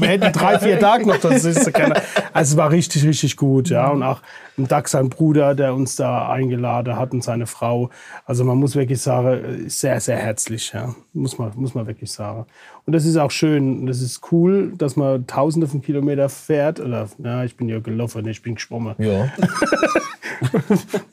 [0.00, 1.94] wir hätten drei, vier Tage noch, das ist keine,
[2.32, 4.20] also es war richtig, richtig gut, ja, und auch
[4.58, 7.90] ein Doug, sein Bruder, der uns da eingeladen hat und seine Frau,
[8.24, 12.12] also man muss wirklich sagen, ist sehr, sehr herzlich, ja, muss man, muss man wirklich
[12.12, 12.46] sagen.
[12.86, 16.78] Und das ist auch schön, und das ist cool, dass man tausende von Kilometer fährt,
[16.78, 19.28] oder, ja, ich bin ja gelaufen, ich bin geschwommen, ja.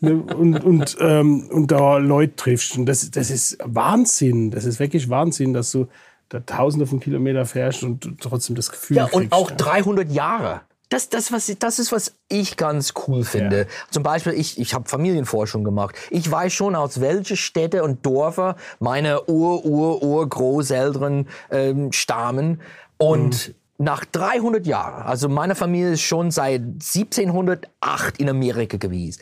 [0.01, 2.78] Ne, und, und, ähm, und da Leute triffst.
[2.78, 4.51] Und das, das ist Wahnsinn.
[4.51, 5.88] Das ist wirklich Wahnsinn, dass du
[6.30, 9.55] da tausende von Kilometern fährst und trotzdem das Gefühl Ja, und kriegst, auch ja.
[9.55, 10.61] 300 Jahre.
[10.89, 13.59] Das, das, was, das ist, was ich ganz cool finde.
[13.61, 13.65] Ja.
[13.89, 15.95] Zum Beispiel, ich, ich habe Familienforschung gemacht.
[16.11, 22.61] Ich weiß schon, aus welche Städte und Dörfer meine Ur, Ur, Urgroßeltern ähm, stammen.
[22.97, 29.21] Und nach 300 Jahren, also meine Familie ist schon seit 1708 in Amerika gewesen.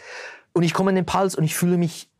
[0.53, 2.11] Und ich komme in den Pals und ich fühle mich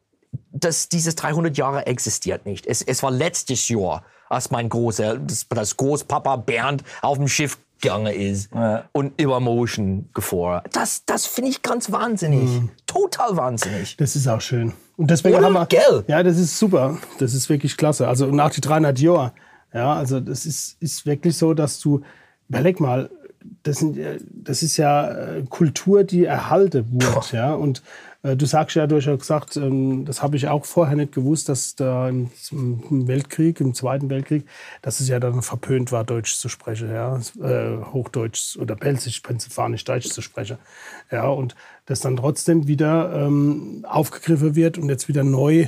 [0.52, 2.66] dass dieses 300 Jahre existiert nicht.
[2.66, 7.58] Es, es war letztes Jahr, als mein Großer, das, das Großpapa Bernd auf dem Schiff
[7.82, 8.50] gegangen ist
[8.94, 10.62] und über Motion gefahren.
[10.72, 12.50] Das, das finde ich ganz wahnsinnig.
[12.86, 13.98] Total wahnsinnig.
[13.98, 14.74] Das ist auch schön.
[14.98, 15.46] Und deswegen Oder?
[15.46, 15.66] haben wir.
[15.66, 16.04] Gell?
[16.08, 16.98] Ja, das ist super.
[17.20, 18.08] Das ist wirklich klasse.
[18.08, 19.32] Also nach die 300 Jahre.
[19.74, 22.02] Ja, also das ist, ist wirklich so, dass du.
[22.50, 23.10] Überleg mal,
[23.64, 27.32] das, sind, ja- das ist ja äh, Kultur, die erhalten wird.
[27.32, 27.82] Ja, und
[28.24, 31.50] du sagst ja, du hast ja gesagt, ähm, das habe ich auch vorher nicht gewusst,
[31.50, 34.46] dass da im, im Weltkrieg, im Zweiten Weltkrieg,
[34.82, 39.84] dass es ja dann verpönt war, Deutsch zu sprechen, ja, äh, Hochdeutsch oder Pelzisch, Pennsylvanisch
[39.84, 40.58] Deutsch zu sprechen.
[41.12, 41.56] Ja, und
[41.86, 45.68] das dann trotzdem wieder ähm, aufgegriffen wird und jetzt wieder neu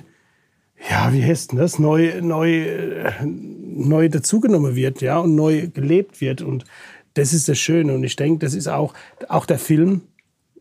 [0.90, 6.20] ja, wie heißt denn das, neu, neu, äh, neu dazugenommen wird, ja, und neu gelebt
[6.22, 6.42] wird.
[6.42, 6.66] Und
[7.14, 7.94] das ist das Schöne.
[7.94, 8.94] Und ich denke, das ist auch,
[9.30, 10.02] auch der Film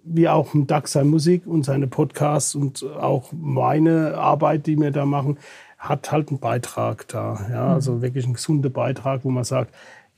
[0.04, 4.90] wie auch mit Doug seine Musik und seine Podcasts und auch meine Arbeit, die wir
[4.90, 5.38] da machen,
[5.78, 7.40] hat halt einen Beitrag da.
[7.50, 9.74] Ja, also wirklich einen gesunden Beitrag, wo man sagt,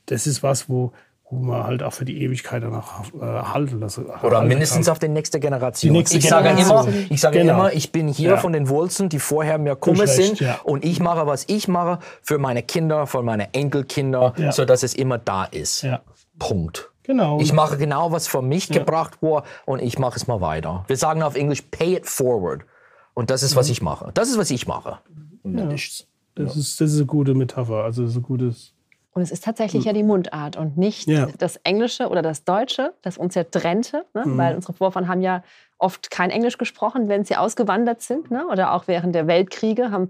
[0.07, 0.91] das ist was, wo,
[1.29, 4.05] wo man halt auch für die Ewigkeit danach äh, halten lassen.
[4.21, 4.91] Oder halten mindestens kann.
[4.91, 5.91] auf die nächste Generation.
[5.93, 6.87] Die nächste ich sage Generation.
[6.87, 7.53] immer, ich sage Genau.
[7.55, 8.37] immer, ich bin hier Ja.
[8.37, 10.59] von den Wurzeln, die vorher mir recht, sind, ja.
[10.63, 14.51] und ich mache, was ich mache, für meine Kinder, für meine Enkelkinder, Ja.
[14.51, 15.81] so dass es immer da ist.
[15.81, 16.01] Ja,
[16.37, 16.91] Punkt.
[17.05, 17.39] Genau.
[17.39, 20.83] Ich mache genau, was für mich gebracht wurde, und ich mache es mal weiter.
[20.87, 22.65] Wir sagen auf Englisch, pay it forward.
[23.13, 24.11] Und das ist, was ich mache.
[24.13, 24.99] Das ist, was ich mache.
[25.43, 26.07] Und nichts.
[26.35, 27.83] das, ist, das ist eine gute Metapher.
[27.83, 28.73] Also das ist ein gutes.
[29.13, 31.27] Und es ist tatsächlich ja die Mundart und nicht Ja.
[31.37, 34.23] das Englische oder das Deutsche, das uns ja trennte, ne?
[34.25, 35.41] weil unsere Vorfahren haben ja
[35.77, 38.29] oft kein Englisch gesprochen, wenn sie ausgewandert sind.
[38.29, 38.45] Ne?
[38.51, 40.09] Oder auch während der Weltkriege haben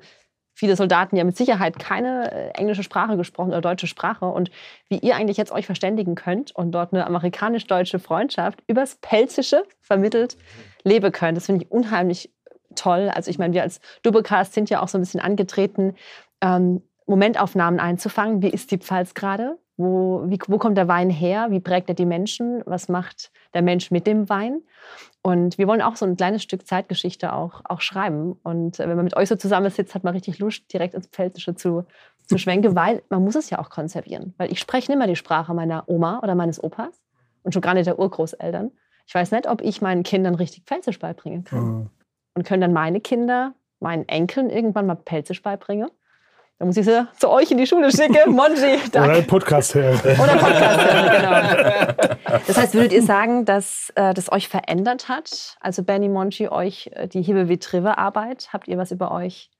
[0.55, 4.25] viele Soldaten ja mit Sicherheit keine äh, englische Sprache gesprochen oder deutsche Sprache.
[4.25, 4.49] Und
[4.89, 10.37] wie ihr eigentlich jetzt euch verständigen könnt und dort eine amerikanisch-deutsche Freundschaft übers Pelzische vermittelt
[10.83, 12.31] leben könnt, das finde ich unheimlich
[12.75, 13.11] toll.
[13.13, 15.95] Also ich meine, wir als Doublecast sind ja auch so ein bisschen angetreten,
[16.41, 18.41] ähm, Momentaufnahmen einzufangen.
[18.41, 19.57] Wie ist die Pfalz gerade?
[19.77, 21.47] Wo, wie, wo kommt der Wein her?
[21.49, 22.63] Wie prägt er die Menschen?
[22.65, 24.61] Was macht der Mensch mit dem Wein?
[25.21, 28.37] Und wir wollen auch so ein kleines Stück Zeitgeschichte auch, auch schreiben.
[28.43, 31.55] Und äh, wenn man mit euch so zusammensitzt, hat man richtig Lust, direkt ins Pfälzische
[31.55, 31.85] zu,
[32.25, 34.33] zu schwenken, weil man muss es ja auch konservieren.
[34.37, 37.01] Weil ich spreche nicht mehr die Sprache meiner Oma oder meines Opas
[37.43, 38.71] und schon gar nicht der Urgroßeltern.
[39.07, 41.59] Ich weiß nicht, ob ich meinen Kindern richtig Pfälzisch beibringen kann.
[42.33, 45.89] Und können dann meine Kinder meinen Enkeln irgendwann mal Pelzisch beibringen.
[46.57, 48.15] Dann muss ich sie zu euch in die Schule schicken.
[48.31, 49.11] Monji, Oder danke.
[49.11, 49.99] einen Podcast hören.
[49.99, 52.39] Oder Podcast hören, genau.
[52.47, 55.57] Das heißt, würdet ihr sagen, dass äh, das euch verändert hat?
[55.59, 59.51] Also Benny Monchi, euch äh, die Hibe wie Trive Arbeit, habt ihr was über euch,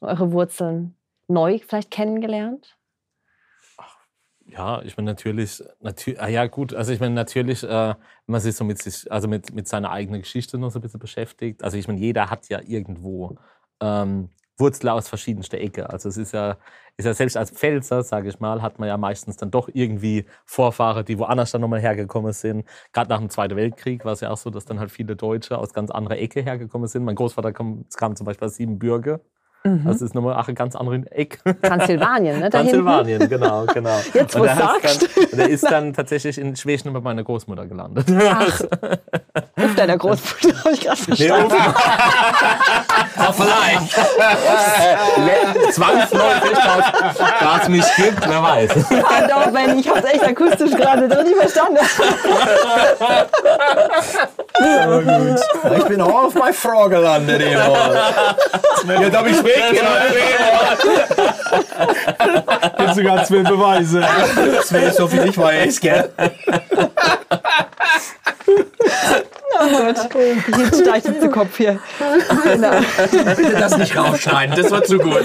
[0.00, 0.96] eure Wurzeln
[1.26, 2.76] neu vielleicht kennengelernt?
[4.46, 7.96] Ja, ich meine natürlich, natürlich, ah ja gut, also ich meine natürlich, äh, wenn
[8.26, 11.00] man sich so mit sich, also mit, mit seiner eigenen Geschichte noch so ein bisschen
[11.00, 11.64] beschäftigt.
[11.64, 13.38] Also ich meine, jeder hat ja irgendwo
[13.80, 14.28] ähm,
[14.58, 15.90] Wurzeln aus verschiedenster Ecke.
[15.90, 16.58] Also es ist ja,
[16.96, 20.26] ist ja selbst als Pfälzer, sage ich mal, hat man ja meistens dann doch irgendwie
[20.44, 22.64] Vorfahren, die woanders dann nochmal hergekommen sind.
[22.92, 25.58] Gerade nach dem Zweiten Weltkrieg war es ja auch so, dass dann halt viele Deutsche
[25.58, 27.04] aus ganz anderer Ecke hergekommen sind.
[27.04, 29.20] Mein Großvater kam, kam zum Beispiel aus Siebenbürge.
[29.66, 29.84] Mhm.
[29.86, 31.38] Das ist nochmal auch ein ganz anderer Eck.
[31.62, 32.50] Transsilvanien, ne?
[32.50, 32.84] Da hinten?
[32.84, 33.98] Transsilvanien, genau, genau.
[34.12, 35.08] Jetzt, wo hat's sagst.
[35.16, 38.06] Dann, der ist dann tatsächlich in Schweden bei meiner Großmutter gelandet.
[38.28, 38.60] Ach,
[39.62, 41.54] Ruf deiner Großmutter, habe ich gerade verstanden.
[43.16, 43.92] Ja, vielleicht.
[45.72, 46.58] Zwangsläufig,
[47.40, 48.70] da es mich gibt, wer weiß.
[49.02, 51.78] Pardon, Benny, ich habe es echt akustisch gerade nicht verstanden.
[55.78, 57.40] Ich bin auch auf meine Frau gelandet.
[59.00, 59.42] Jetzt habe ich
[62.78, 64.00] Gibt sogar zwei Beweise.
[64.56, 66.10] Das wäre so viel ich weiß, gell?
[70.58, 71.78] Jetzt steigt jetzt der Kopf hier.
[72.42, 72.72] Genau.
[73.36, 75.24] Bitte das nicht rausschneiden, das war zu gut.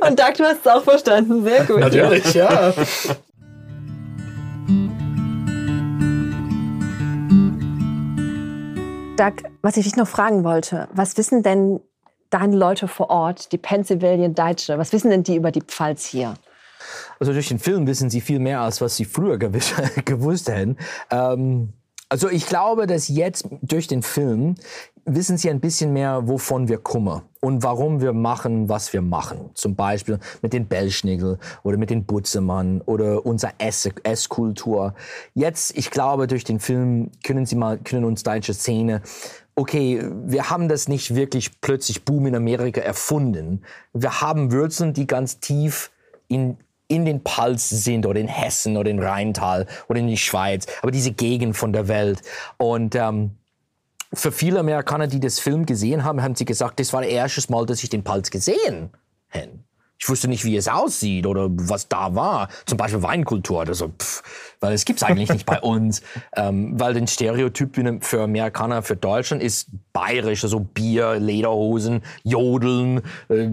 [0.00, 1.44] Und Doug, du hast es auch verstanden.
[1.44, 1.80] Sehr gut.
[1.80, 2.72] Natürlich, ja.
[9.16, 11.80] Doug, was ich dich noch fragen wollte, was wissen denn
[12.30, 16.34] deine Leute vor Ort, die Pennsylvania Deutsche, was wissen denn die über die Pfalz hier?
[17.18, 19.74] Also durch den Film wissen sie viel mehr, als was sie früher gewiss,
[20.04, 20.76] gewusst hätten.
[21.10, 21.74] Ähm,
[22.08, 24.56] also ich glaube, dass jetzt durch den Film
[25.04, 29.50] wissen sie ein bisschen mehr, wovon wir kommen und warum wir machen, was wir machen.
[29.54, 34.94] Zum Beispiel mit den Bellschnigel oder mit den Butzemann oder unserer Ess- Esskultur.
[35.34, 39.02] Jetzt, ich glaube, durch den Film können sie mal, können uns deutsche Szene
[39.54, 43.62] okay, wir haben das nicht wirklich plötzlich Boom in Amerika erfunden.
[43.92, 45.90] Wir haben Wurzeln, die ganz tief
[46.28, 46.56] in,
[46.88, 50.90] in den Pals sind oder in Hessen oder in Rheintal oder in die Schweiz, aber
[50.90, 52.22] diese Gegend von der Welt.
[52.56, 53.32] Und ähm,
[54.12, 57.52] für viele Amerikaner, die das Film gesehen haben, haben sie gesagt, das war das erste
[57.52, 58.90] Mal, dass ich den Pals gesehen
[59.28, 59.64] habe.
[60.02, 62.48] Ich wusste nicht, wie es aussieht oder was da war.
[62.64, 63.88] Zum Beispiel Weinkultur oder so.
[63.88, 64.22] Pff,
[64.58, 66.00] weil es gibt's eigentlich nicht bei uns.
[66.34, 73.02] Ähm, weil den Stereotyp für Amerikaner, für Deutschland ist bayerisch, also Bier, Lederhosen, Jodeln.
[73.28, 73.50] Äh,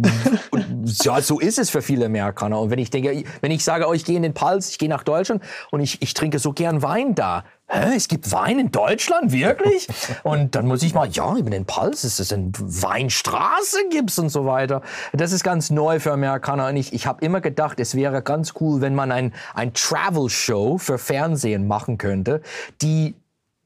[0.51, 2.61] und ja, so ist es für viele Amerikaner.
[2.61, 4.89] Und wenn ich denke, wenn ich sage, oh, ich gehe in den Pals, ich gehe
[4.89, 7.43] nach Deutschland und ich, ich trinke so gern Wein da.
[7.69, 9.87] Hä, es gibt Wein in Deutschland, wirklich?
[10.23, 14.29] Und dann muss ich mal, ja, über den Pals, ist es eine Weinstraße gibt's und
[14.29, 14.81] so weiter.
[15.11, 16.67] Das ist ganz neu für Amerikaner.
[16.67, 20.77] Und ich, ich habe immer gedacht, es wäre ganz cool, wenn man ein, ein Travel-Show
[20.77, 22.41] für Fernsehen machen könnte,
[22.81, 23.15] die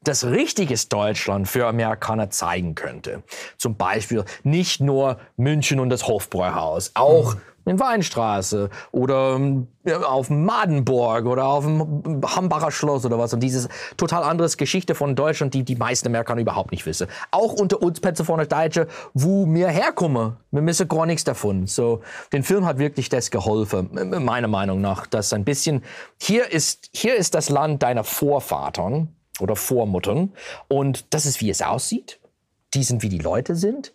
[0.02, 3.22] das richtiges Deutschland für Amerikaner zeigen könnte.
[3.56, 9.68] Zum Beispiel nicht nur München und das Hofbräuhaus, auch in Weinstraße oder ähm,
[10.04, 13.32] auf Madenburg oder auf dem Hambacher Schloss oder was.
[13.34, 17.08] Und dieses total anderes Geschichte von Deutschland, die die meisten Amerikaner überhaupt nicht wissen.
[17.30, 20.36] Auch unter uns Pennsylvania Deutsche, wo wir herkommen.
[20.50, 21.66] Wir wissen gar nichts davon.
[21.66, 22.00] So,
[22.32, 23.90] den Film hat wirklich das geholfen,
[24.24, 25.82] meiner Meinung nach, dass ein bisschen,
[26.20, 29.08] hier ist, hier ist das Land deiner Vorvatern
[29.40, 30.32] oder Vormuttern
[30.68, 32.20] und das ist, wie es aussieht.
[32.74, 33.92] Die sind, wie die Leute sind.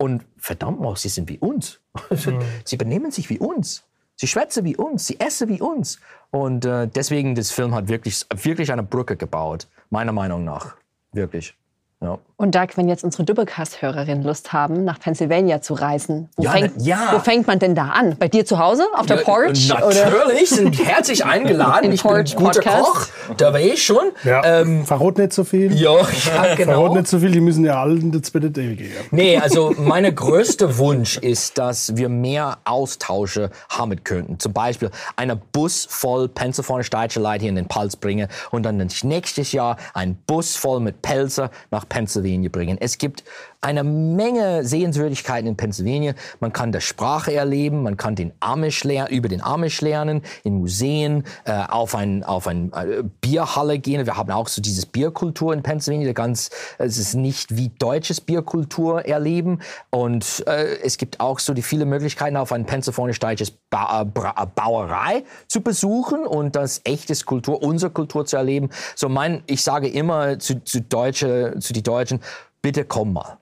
[0.00, 1.78] Und verdammt noch, sie sind wie uns.
[2.64, 3.84] Sie benehmen sich wie uns.
[4.16, 6.00] Sie schwätzen wie uns, sie essen wie uns.
[6.30, 10.76] Und äh, deswegen, das Film hat wirklich, wirklich eine Brücke gebaut, meiner Meinung nach.
[11.12, 11.54] Wirklich.
[12.00, 12.18] Ja.
[12.40, 16.80] Und Doug, wenn jetzt unsere Doublecast-Hörerinnen Lust haben, nach Pennsylvania zu reisen, wo, Ja, fängt,
[16.80, 17.10] ja.
[17.12, 18.16] wo fängt man denn da an?
[18.18, 18.86] Bei dir zu Hause?
[18.94, 19.70] Auf der Porch?
[19.70, 20.10] Oder?
[20.10, 21.92] Natürlich, sind herzlich eingeladen.
[21.92, 22.82] Ich bin Porch guter Podcast.
[22.82, 24.12] Koch, da war ich schon.
[24.24, 24.42] Ja.
[24.62, 25.78] Ähm, Verrot nicht so viel.
[25.78, 25.92] ja,
[26.34, 26.72] ja, genau.
[26.72, 28.90] Verrot nicht so viel, die müssen ja alle ins Bett gehen.
[29.10, 34.38] Nee, also meine größte Wunsch ist, dass wir mehr Austausche haben könnten.
[34.38, 39.52] Zum Beispiel einen Bus voll Pennsylvania Leute hier in den Pals bringen und dann nächstes
[39.52, 42.78] Jahr einen Bus voll mit Pelzer nach Pennsylvania bringen.
[42.80, 43.24] Es gibt
[43.60, 46.14] eine Menge Sehenswürdigkeiten in Pennsylvania.
[46.40, 51.24] Man kann die Sprache erleben, man kann den Amish über den Amish lernen, in Museen,
[51.44, 54.06] äh, auf ein, auf ein äh, Bierhalle gehen.
[54.06, 59.04] Wir haben auch so dieses Bierkultur in Pennsylvania, ganz, es ist nicht wie deutsches Bierkultur
[59.04, 59.60] erleben.
[59.90, 64.34] Und äh, es gibt auch so die viele Möglichkeiten, auf ein pennsylvanisch-deutsches ba äh, Bra
[64.38, 68.70] äh, Bauerei zu besuchen und das echtes Kultur, unsere Kultur zu erleben.
[68.96, 72.19] So mein, ich sage immer zu, zu Deutsche, zu die Deutschen,
[72.62, 73.38] bitte komm mal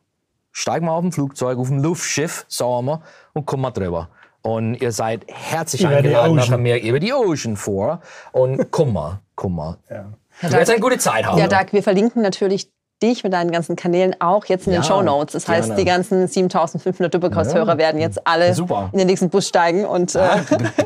[0.58, 3.00] steig mal auf ein Flugzeug, auf ein Luftschiff, sagen wir,
[3.32, 4.08] und komm mal drüber.
[4.42, 6.54] Und ihr seid herzlich Über die eingeladen nach Ocean.
[6.54, 8.00] Amerika, über die Ocean vor.
[8.32, 9.76] Und komm mal, komm mal.
[9.88, 10.06] Ja.
[10.42, 11.38] Du wirst eine gute Zeit haben.
[11.38, 12.70] Ja, Doug, wir verlinken natürlich
[13.00, 15.34] dich mit deinen ganzen Kanälen auch jetzt in den Ja, Show Notes.
[15.34, 15.80] Das heißt, gerne.
[15.80, 18.88] die ganzen 7500 Doppelkreuzhörer werden jetzt alle Super.
[18.92, 20.28] in den nächsten Bus steigen und äh,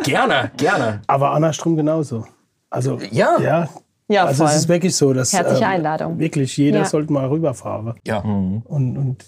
[0.03, 1.01] gerne, gerne.
[1.07, 2.26] Aber andersrum genauso.
[2.68, 3.38] Also, Ja.
[3.40, 3.68] ja.
[4.09, 4.53] Ja, Also voll.
[4.53, 6.19] es ist wirklich so, dass Herzliche Einladung.
[6.19, 6.85] wirklich jeder Ja.
[6.85, 7.95] sollte mal rüberfahren.
[8.07, 8.19] Ja.
[8.19, 9.25] Und, und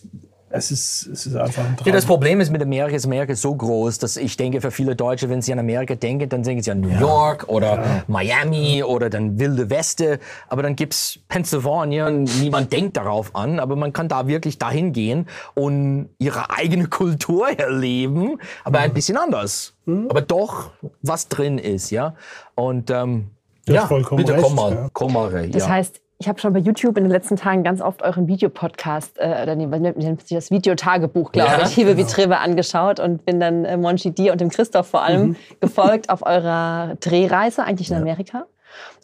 [0.56, 1.86] es, ist, es ist einfach ein Traum.
[1.86, 4.70] Ja, das Problem ist mit Amerika, ist Amerika ist so groß, dass ich denke, für
[4.70, 8.84] viele Deutsche, wenn sie an Amerika denken, dann denken sie an New York oder Miami
[8.84, 10.20] oder dann Wilde Weste.
[10.48, 13.58] Aber dann gibt's Pennsylvania und niemand denkt darauf an.
[13.58, 19.16] Aber man kann da wirklich dahin gehen und ihre eigene Kultur erleben, aber ein bisschen
[19.16, 19.74] anders.
[19.86, 20.70] Aber doch,
[21.02, 22.14] was drin ist, ja.
[22.54, 23.30] Und ähm,
[23.66, 24.88] Du ja, vollkommen bitte recht, komm mal, ja.
[24.92, 25.68] komm mal, Ray, Das ja.
[25.70, 29.42] heißt, ich habe schon bei YouTube in den letzten Tagen ganz oft euren Videopodcast, äh,
[29.42, 33.40] oder nee, nennt sich das Videotagebuch, glaube Ja, ich, Hiebe wie Triebe angeschaut und bin
[33.40, 35.36] dann äh, Monchi, dir und dem Christoph vor allem Mhm.
[35.60, 38.44] gefolgt auf eurer Drehreise, eigentlich in Amerika.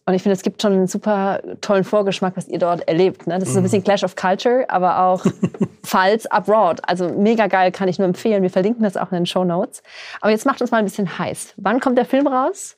[0.06, 3.26] Und ich finde, es gibt schon einen super tollen Vorgeschmack, was ihr dort erlebt.
[3.26, 3.38] Ne?
[3.38, 3.64] Das ist so ein Mhm.
[3.66, 5.24] bisschen Clash of Culture, aber auch
[5.84, 6.80] Pfalz abroad.
[6.86, 8.42] Also mega geil, kann ich nur empfehlen.
[8.42, 9.82] Wir verlinken das auch in den Show Notes.
[10.20, 11.54] Aber jetzt macht uns mal ein bisschen heiß.
[11.56, 12.76] Wann kommt der Film raus?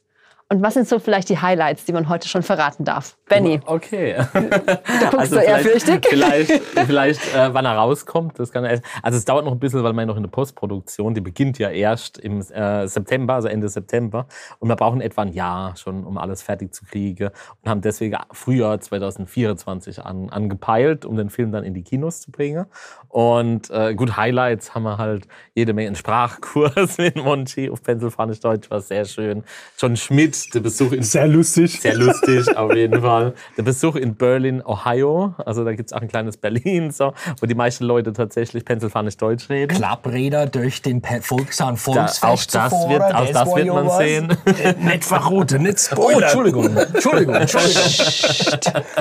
[0.53, 3.17] Und was sind so vielleicht die Highlights, die man heute schon verraten darf?
[3.27, 4.17] Benny, Okay.
[4.35, 4.41] du
[5.11, 6.07] guckst so vielleicht- ehrfürchtig.
[6.11, 6.51] Vielleicht,
[6.87, 8.39] vielleicht äh, wann er rauskommt.
[8.39, 8.83] Das kann also
[9.17, 12.19] es dauert noch ein bisschen, weil man noch in der Postproduktion, die beginnt ja erst
[12.19, 14.27] im äh, September, also Ende September.
[14.59, 17.31] Und wir brauchen etwa ein Jahr schon, um alles fertig zu kriegen.
[17.63, 22.31] Und haben deswegen Frühjahr 2024 an, angepeilt, um den Film dann in die Kinos zu
[22.31, 22.67] bringen.
[23.09, 28.41] Und äh, gut, Highlights haben wir halt jede Menge einen Sprachkurs mit Monchi auf Pennsylvanisch
[28.41, 29.45] Deutsch, war sehr schön.
[29.79, 31.81] John Schmidt, der Besuch in Sehr lustig.
[31.81, 33.35] sehr lustig, auf jeden Fall.
[33.57, 35.35] Der Besuch in Berlin, Ohio.
[35.45, 39.49] Also da gibt's auch ein kleines Berlin, so, wo die meisten Leute tatsächlich pennsylvanisch Deutsch
[39.51, 39.75] reden.
[39.77, 43.87] Klappräder durch den Pe- Volkshahn Da, Volksfest auch das zuvor, wird, auch das wird man
[43.87, 43.99] was.
[43.99, 44.37] sehen.
[44.81, 47.85] nicht verroten, nicht Oh, Entschuldigung, Entschuldigung, Entschuldigung.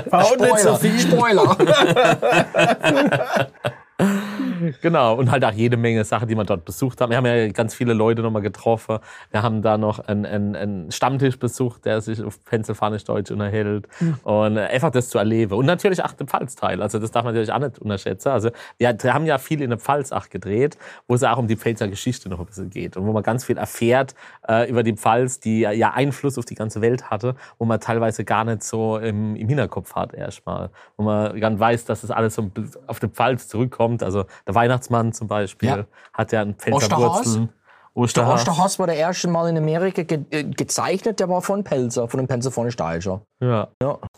[0.09, 0.99] Verroten nicht so viel.
[0.99, 1.57] Spoiler.
[4.81, 7.09] Genau, und halt auch jede Menge Sachen, die man dort besucht hat.
[7.09, 8.99] Wir haben ja ganz viele Leute nochmal getroffen.
[9.31, 13.87] Wir haben da noch einen, einen, einen Stammtisch besucht, der sich auf Pennsylvanisch Deutsch unterhält.
[14.23, 15.53] Und äh, einfach das zu erleben.
[15.55, 16.81] Und natürlich auch den Pfalzteil.
[16.81, 18.29] Also das darf man natürlich auch nicht unterschätzen.
[18.29, 21.55] Also wir haben ja viel in der Pfalz auch gedreht, wo es auch um die
[21.57, 22.97] Pfälzer Geschichte noch ein bisschen geht.
[22.97, 24.15] Und wo man ganz viel erfährt
[24.47, 27.79] äh, über die Pfalz, die ja- ja Einfluss auf die ganze Welt hatte, wo man
[27.79, 30.69] teilweise gar nicht so im, im Hinterkopf hat erstmal.
[30.97, 32.51] Wo man dann weiß, dass das alles so
[32.87, 34.03] auf die Pfalz zurückkommt.
[34.03, 35.85] Also der Weihnachtsmann zum Beispiel Ja.
[36.13, 37.17] hat ja einen Pfälzer Osterhaas?
[37.25, 37.49] Wurzeln.
[38.15, 38.27] Der.
[38.33, 42.19] Osterhaus war der erste Mal in Amerika ge äh, gezeichnet, der war von Pelzer, von
[42.19, 43.21] dem Pennsylvania Steiger.
[43.41, 43.67] Ja,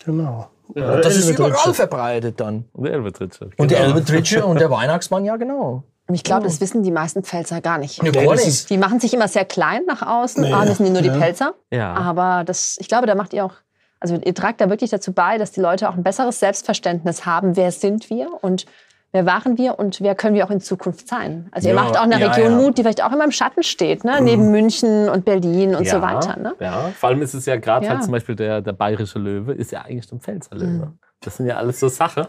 [0.06, 0.48] Genau.
[0.76, 2.66] Das ist überall verbreitet dann.
[2.74, 3.50] und der Elbetritsche.
[3.58, 5.84] Und der Elbetritsche und der Weihnachtsmann, ja genau.
[6.08, 7.98] Und ich glaube, das wissen die meisten Pfälzer gar nicht.
[7.98, 8.70] Ja, Nee, gar nicht.
[8.70, 10.44] Die machen sich immer sehr klein nach außen.
[10.44, 11.18] Nee, ah, das sind nur die ja.
[11.18, 11.54] Pelzer.
[11.72, 11.94] Ja.
[11.94, 13.54] Aber das, ich glaube, da macht ihr auch,
[14.00, 17.56] also ihr tragt da wirklich dazu bei, dass die Leute auch ein besseres Selbstverständnis haben,
[17.56, 18.66] wer sind wir und
[19.14, 21.48] wer waren wir und wer können wir auch in Zukunft sein?
[21.52, 22.58] Also ihr ja, macht auch eine ja, Region ja.
[22.58, 24.18] Mut, die vielleicht auch immer im Schatten steht, ne?
[24.20, 24.26] Mhm.
[24.26, 26.38] neben München und Berlin und so weiter.
[26.38, 26.56] Ne?
[26.60, 29.72] Ja, vor allem ist es ja gerade halt zum Beispiel der, der bayerische Löwe, ist
[29.72, 30.88] ja eigentlich ein Pfälzer Löwe.
[30.88, 31.00] Mhm.
[31.22, 32.26] Das sind ja alles so Sachen.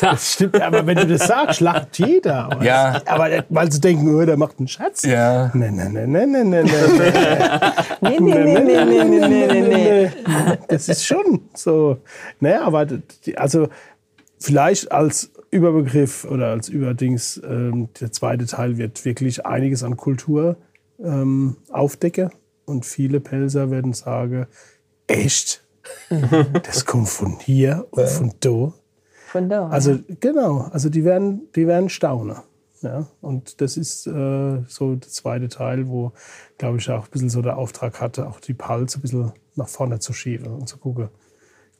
[0.00, 2.48] Das stimmt, aber wenn du das sagst, lacht jeder.
[2.62, 3.02] Ja.
[3.06, 5.02] aber weil sie denken, oh, der macht einen Schatz.
[5.02, 5.50] Ja.
[5.52, 6.64] Nein, nein, nein, nein, nein, nein.
[8.00, 9.28] nein, nein, nein, nein, nein.
[9.28, 10.10] nee, nee, nee.
[10.68, 11.98] Das ist schon so.
[12.40, 12.86] Naja, aber
[13.36, 13.68] also
[14.38, 20.56] vielleicht als Überbegriff oder als Überdings, ähm, der zweite Teil wird wirklich einiges an Kultur
[20.98, 22.30] ähm, aufdecken.
[22.64, 24.46] Und viele Pelzer werden sagen,
[25.06, 25.62] echt?
[26.62, 28.72] Das kommt von hier und von da.
[29.26, 29.68] Von da.
[29.68, 32.36] Also genau, also die werden, die werden staunen.
[32.80, 36.12] Ja, und das ist äh, so der zweite Teil, wo,
[36.58, 39.68] glaube ich, auch ein bisschen so der Auftrag hatte, auch die Pals ein bisschen nach
[39.68, 41.08] vorne zu schieben und zu gucken.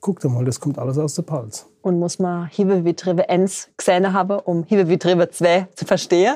[0.05, 1.65] Guck doch mal, das kommt alles aus der Pals.
[1.81, 5.85] und muss man Hiebe wie Drive 1 gesehen haben, um Hiebe wie Drive 2 zu
[5.85, 6.35] verstehen?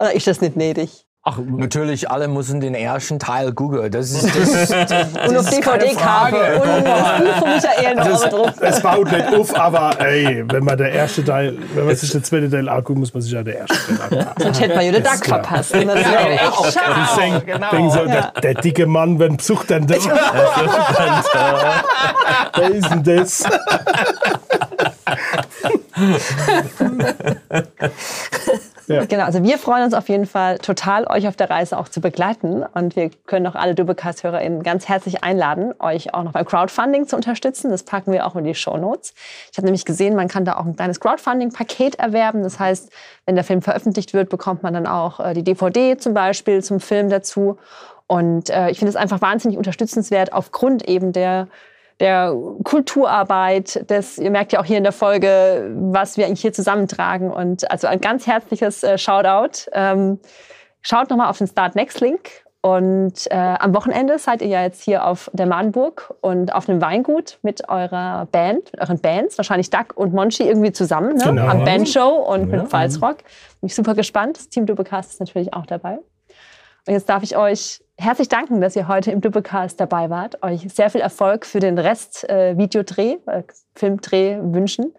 [0.00, 1.05] Oder ist das nicht nötig?
[1.28, 3.90] Ach, Natürlich, alle müssen den ersten Teil googeln.
[3.90, 6.60] Das ist, das, das Und auf ist keine DVD-Kabe Frage.
[6.60, 8.50] und das Buch von Michael noch Das, drauf.
[8.60, 12.22] es baut nicht auf, aber ey, wenn man der erste Teil, wenn man sich den
[12.24, 14.26] zweiten Teil anguckt, muss man sich ja der erste Teil angucken.
[14.42, 15.74] Sonst hätte man ja den Duck verpasst.
[15.74, 17.42] Und das wäre echt Ich schade.
[17.72, 20.06] denk so, der, der dicke Mann, wenn besucht denn das?
[22.56, 23.42] Wer ist denn das?
[29.08, 32.00] Genau, also wir freuen uns auf jeden Fall total, euch auf der Reise auch zu
[32.00, 32.64] begleiten.
[32.74, 37.16] Und wir können auch alle Doublecast-HörerInnen ganz herzlich einladen, euch auch noch beim Crowdfunding zu
[37.16, 37.70] unterstützen.
[37.70, 39.14] Das packen wir auch in die Shownotes.
[39.52, 42.42] Ich habe nämlich gesehen, man kann da auch ein kleines Crowdfunding-Paket erwerben.
[42.42, 42.90] Das heißt,
[43.26, 46.80] wenn der Film veröffentlicht wird, bekommt man dann auch äh, die DVD zum Beispiel zum
[46.80, 47.58] Film dazu.
[48.06, 51.48] Und äh, ich finde es einfach wahnsinnig unterstützenswert aufgrund eben der
[52.00, 52.34] der
[52.64, 57.30] Kulturarbeit, des, ihr merkt ja auch hier in der Folge, was wir eigentlich hier zusammentragen.
[57.30, 59.70] Und also ein ganz herzliches äh, Shoutout.
[59.72, 60.18] Ähm,
[60.82, 62.44] schaut nochmal auf den Start Next Link.
[62.60, 66.80] Und äh, am Wochenende seid ihr ja jetzt hier auf der Mahnburg und auf einem
[66.80, 71.24] Weingut mit eurer Band, mit euren Bands, wahrscheinlich Duck und Monchi irgendwie zusammen, ne?
[71.26, 71.46] Genau.
[71.46, 73.18] am Bandshow und mit Pfalzrock.
[73.60, 74.38] Bin ich super gespannt.
[74.38, 76.00] Das Team Doublecast ist natürlich auch dabei.
[76.86, 80.42] Und jetzt darf ich euch herzlich danken, dass ihr heute im Doublecast dabei wart.
[80.44, 83.42] Euch sehr viel Erfolg für den Rest äh, Videodreh, äh,
[83.74, 84.94] Filmdreh wünschen.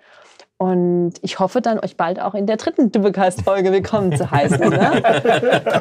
[0.57, 4.57] Und ich hoffe dann, euch bald auch in der dritten Doublecast-Folge willkommen zu heißen.
[4.59, 4.69] Ne?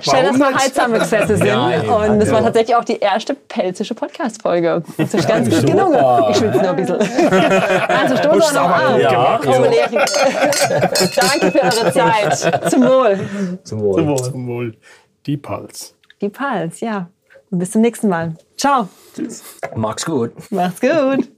[0.02, 1.46] Schön, dass wir heute zusammengesessen sind.
[1.46, 4.82] Ja, und es war tatsächlich auch die erste pelzische Podcast-Folge.
[4.98, 5.98] Das ist ganz gut gelungen.
[6.30, 6.98] Ich schwitze noch ein bisschen.
[7.88, 9.00] Also stoßen wir noch an.
[9.00, 9.40] Ja.
[11.16, 12.70] Danke für eure Zeit.
[12.70, 13.58] Zum Wohl.
[13.64, 14.16] Zum Wohl.
[14.18, 14.76] Zum Wohl.
[15.24, 15.95] Die Pals.
[16.20, 17.10] Die Pals, ja.
[17.50, 18.36] Und bis zum nächsten Mal.
[18.56, 18.88] Ciao.
[19.74, 20.32] Mach's gut.
[20.50, 21.30] Macht's gut.